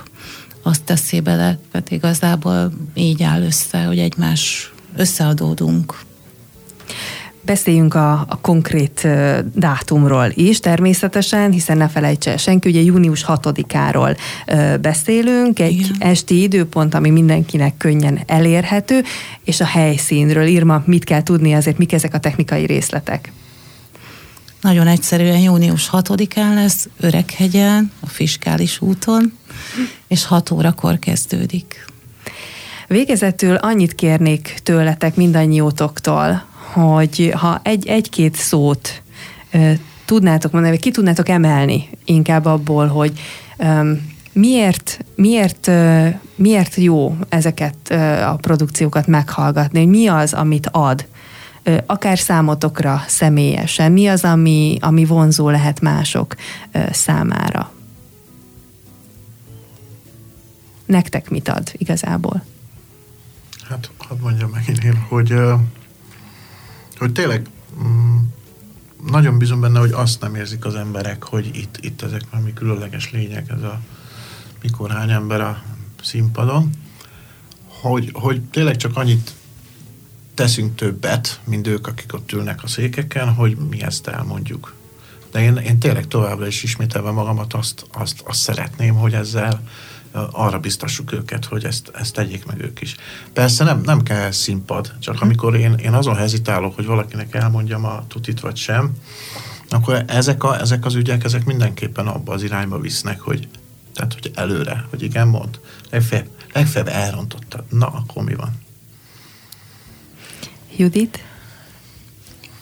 [0.62, 5.98] azt teszi bele, mert igazából így áll össze, hogy egymás összeadódunk.
[7.42, 9.08] Beszéljünk a, a konkrét
[9.54, 14.16] dátumról is természetesen, hiszen ne felejtse senki, ugye június 6-áról
[14.80, 15.96] beszélünk, egy Igen.
[15.98, 19.02] esti időpont, ami mindenkinek könnyen elérhető,
[19.44, 20.46] és a helyszínről.
[20.46, 23.32] Irma, mit kell tudni, azért mik ezek a technikai részletek?
[24.60, 29.32] Nagyon egyszerűen június 6-án lesz Öreghegyen, a Fiskális úton,
[30.08, 31.84] és 6 órakor kezdődik.
[32.86, 39.02] Végezetül annyit kérnék tőletek mindannyiótoktól, hogy ha egy, egy-két szót
[40.04, 43.12] tudnátok mondani, vagy ki tudnátok emelni inkább abból, hogy
[43.58, 51.06] um, miért, miért, uh, miért jó ezeket uh, a produkciókat meghallgatni, mi az, amit ad,
[51.86, 56.34] akár számotokra személyesen, mi az, ami, ami vonzó lehet mások
[56.90, 57.72] számára.
[60.84, 62.44] Nektek mit ad igazából?
[63.68, 65.34] Hát hadd mondjam meg én, hogy,
[66.98, 67.46] hogy tényleg
[67.82, 68.16] mm,
[69.10, 73.10] nagyon bízom benne, hogy azt nem érzik az emberek, hogy itt, itt ezek valami különleges
[73.10, 73.80] lények, ez a
[74.62, 75.62] mikor hány ember a
[76.02, 76.70] színpadon,
[77.66, 79.32] hogy, hogy tényleg csak annyit
[80.40, 84.74] teszünk többet, mint ők, akik ott ülnek a székeken, hogy mi ezt elmondjuk.
[85.30, 89.62] De én, én tényleg továbbra is ismételve magamat azt, azt, azt szeretném, hogy ezzel
[90.30, 92.96] arra biztassuk őket, hogy ezt, ezt tegyék meg ők is.
[93.32, 95.24] Persze nem, nem kell színpad, csak mhm.
[95.24, 98.90] amikor én, én azon hezitálok, hogy valakinek elmondjam a tutit vagy sem,
[99.68, 103.48] akkor ezek, a, ezek az ügyek, ezek mindenképpen abba az irányba visznek, hogy
[103.94, 105.60] tehát, hogy előre, hogy igen, mond.
[105.90, 107.64] Legfeljebb, legfeljebb elrontottad.
[107.68, 108.68] Na, akkor mi van?
[110.80, 111.18] Judit?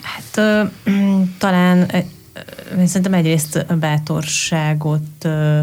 [0.02, 0.62] Hát ö,
[1.38, 5.60] talán ö, szerintem egyrészt bátorságot ö,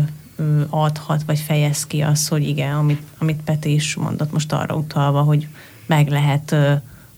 [0.70, 5.22] adhat, vagy fejez ki az, hogy igen, amit, amit Peti is mondott most arra utalva,
[5.22, 5.48] hogy
[5.86, 6.56] meg lehet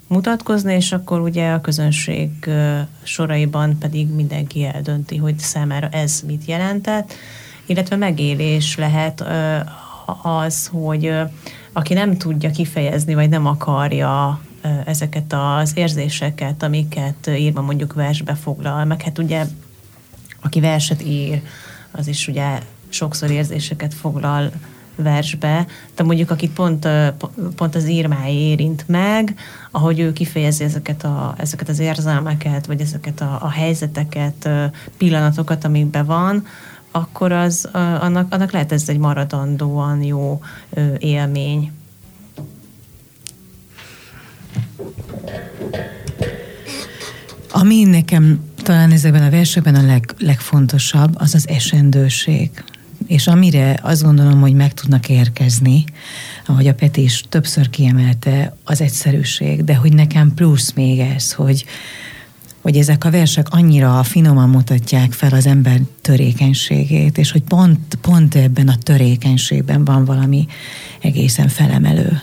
[0.07, 2.29] mutatkozni, és akkor ugye a közönség
[3.03, 7.13] soraiban pedig mindenki eldönti, hogy számára ez mit jelentett,
[7.65, 9.23] illetve megélés lehet
[10.21, 11.13] az, hogy
[11.73, 14.39] aki nem tudja kifejezni, vagy nem akarja
[14.85, 19.45] ezeket az érzéseket, amiket írva mondjuk versbe foglal, meg hát ugye
[20.41, 21.41] aki verset ír,
[21.91, 24.51] az is ugye sokszor érzéseket foglal
[24.95, 26.87] versbe, de mondjuk akit pont,
[27.55, 29.35] pont az írmáj érint meg,
[29.71, 34.49] ahogy ő kifejezi ezeket, a, ezeket az érzelmeket, vagy ezeket a, a helyzeteket,
[34.97, 36.45] pillanatokat, amikben van,
[36.91, 40.41] akkor az, annak, annak lehet ez egy maradandóan jó
[40.97, 41.71] élmény.
[47.59, 52.51] Ami nekem talán ezekben a versekben a leg, legfontosabb, az az esendőség
[53.07, 55.83] és amire azt gondolom, hogy meg tudnak érkezni,
[56.45, 61.65] ahogy a Peti is többször kiemelte, az egyszerűség, de hogy nekem plusz még ez, hogy,
[62.61, 68.35] hogy ezek a versek annyira finoman mutatják fel az ember törékenységét, és hogy pont, pont
[68.35, 70.47] ebben a törékenységben van valami
[71.01, 72.21] egészen felemelő.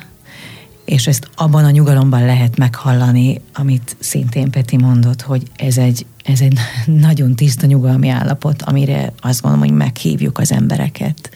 [0.85, 6.41] És ezt abban a nyugalomban lehet meghallani, amit szintén Peti mondott, hogy ez egy ez
[6.41, 6.59] egy
[7.09, 11.31] nagyon tiszta nyugalmi állapot, amire azt gondolom, hogy meghívjuk az embereket.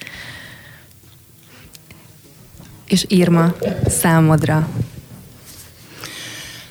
[2.85, 3.55] És Irma,
[3.87, 4.69] számodra?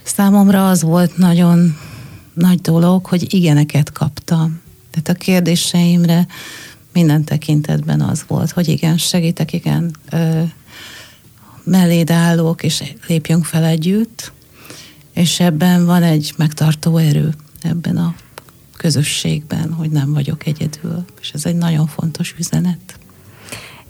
[0.03, 1.78] Számomra az volt nagyon
[2.34, 4.61] nagy dolog, hogy igeneket kaptam.
[4.91, 6.28] Tehát a kérdéseimre
[6.93, 10.41] minden tekintetben az volt, hogy igen, segítek, igen, ö,
[11.68, 14.32] melléd állok, és lépjünk fel együtt,
[15.13, 18.15] és ebben van egy megtartó erő ebben a
[18.78, 22.99] közösségben, hogy nem vagyok egyedül, és ez egy nagyon fontos üzenet.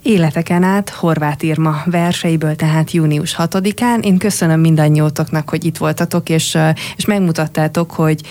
[0.02, 4.04] Életeken át Horváth Irma verseiből, tehát június 6-án.
[4.04, 6.58] Én köszönöm mindannyiótoknak, hogy itt voltatok, és,
[6.96, 8.22] és megmutattátok, hogy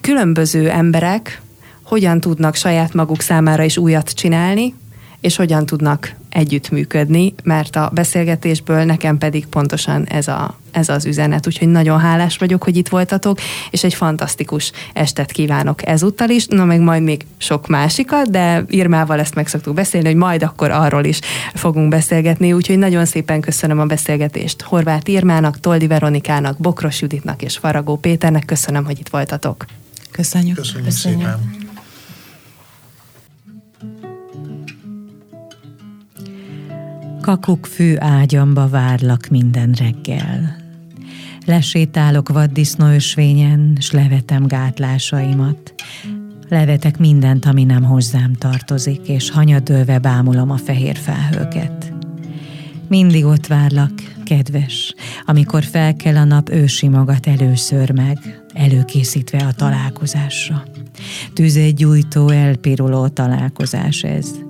[0.00, 1.42] különböző emberek
[1.82, 4.74] hogyan tudnak saját maguk számára is újat csinálni,
[5.20, 11.46] és hogyan tudnak együttműködni, mert a beszélgetésből nekem pedig pontosan ez, a, ez az üzenet.
[11.46, 13.38] Úgyhogy nagyon hálás vagyok, hogy itt voltatok,
[13.70, 19.20] és egy fantasztikus estet kívánok ezúttal is, na meg majd még sok másikat, de Irmával
[19.20, 21.20] ezt meg szoktuk beszélni, hogy majd akkor arról is
[21.54, 27.56] fogunk beszélgetni, úgyhogy nagyon szépen köszönöm a beszélgetést Horváth Irmának, Toldi Veronikának, Bokros Juditnak és
[27.56, 29.64] Faragó Péternek, köszönöm, hogy itt voltatok.
[30.10, 30.56] Köszönjük.
[30.56, 31.20] Köszönjük, Köszönjük.
[31.20, 31.67] szépen.
[37.28, 40.56] Kakuk fő ágyamba várlak minden reggel.
[41.46, 45.74] Lesétálok vaddisznóösvényen, s levetem gátlásaimat.
[46.48, 51.92] Levetek mindent, ami nem hozzám tartozik, és hanyadőve bámulom a fehér felhőket.
[52.86, 53.92] Mindig ott várlak,
[54.24, 60.62] kedves, amikor fel kell a nap ősi magat először meg, előkészítve a találkozásra.
[61.32, 64.28] Tüzegyújtó, elpiruló találkozás ez–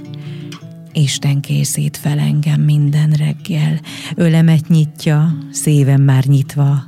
[0.98, 3.80] Isten készít fel engem minden reggel,
[4.14, 6.86] ölemet nyitja, szívem már nyitva,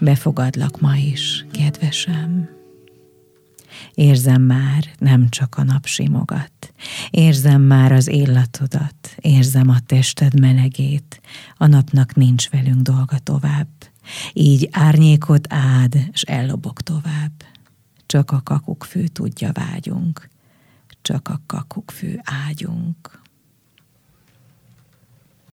[0.00, 2.48] befogadlak ma is, kedvesem.
[3.94, 6.72] Érzem már nem csak a nap simogat,
[7.10, 11.20] érzem már az illatodat, érzem a tested melegét,
[11.56, 13.68] a napnak nincs velünk dolga tovább.
[14.32, 17.32] Így árnyékot ád, s ellobok tovább.
[18.06, 20.28] csak a kakukkfő tudja vágyunk,
[21.02, 23.24] csak a kakukkfő ágyunk.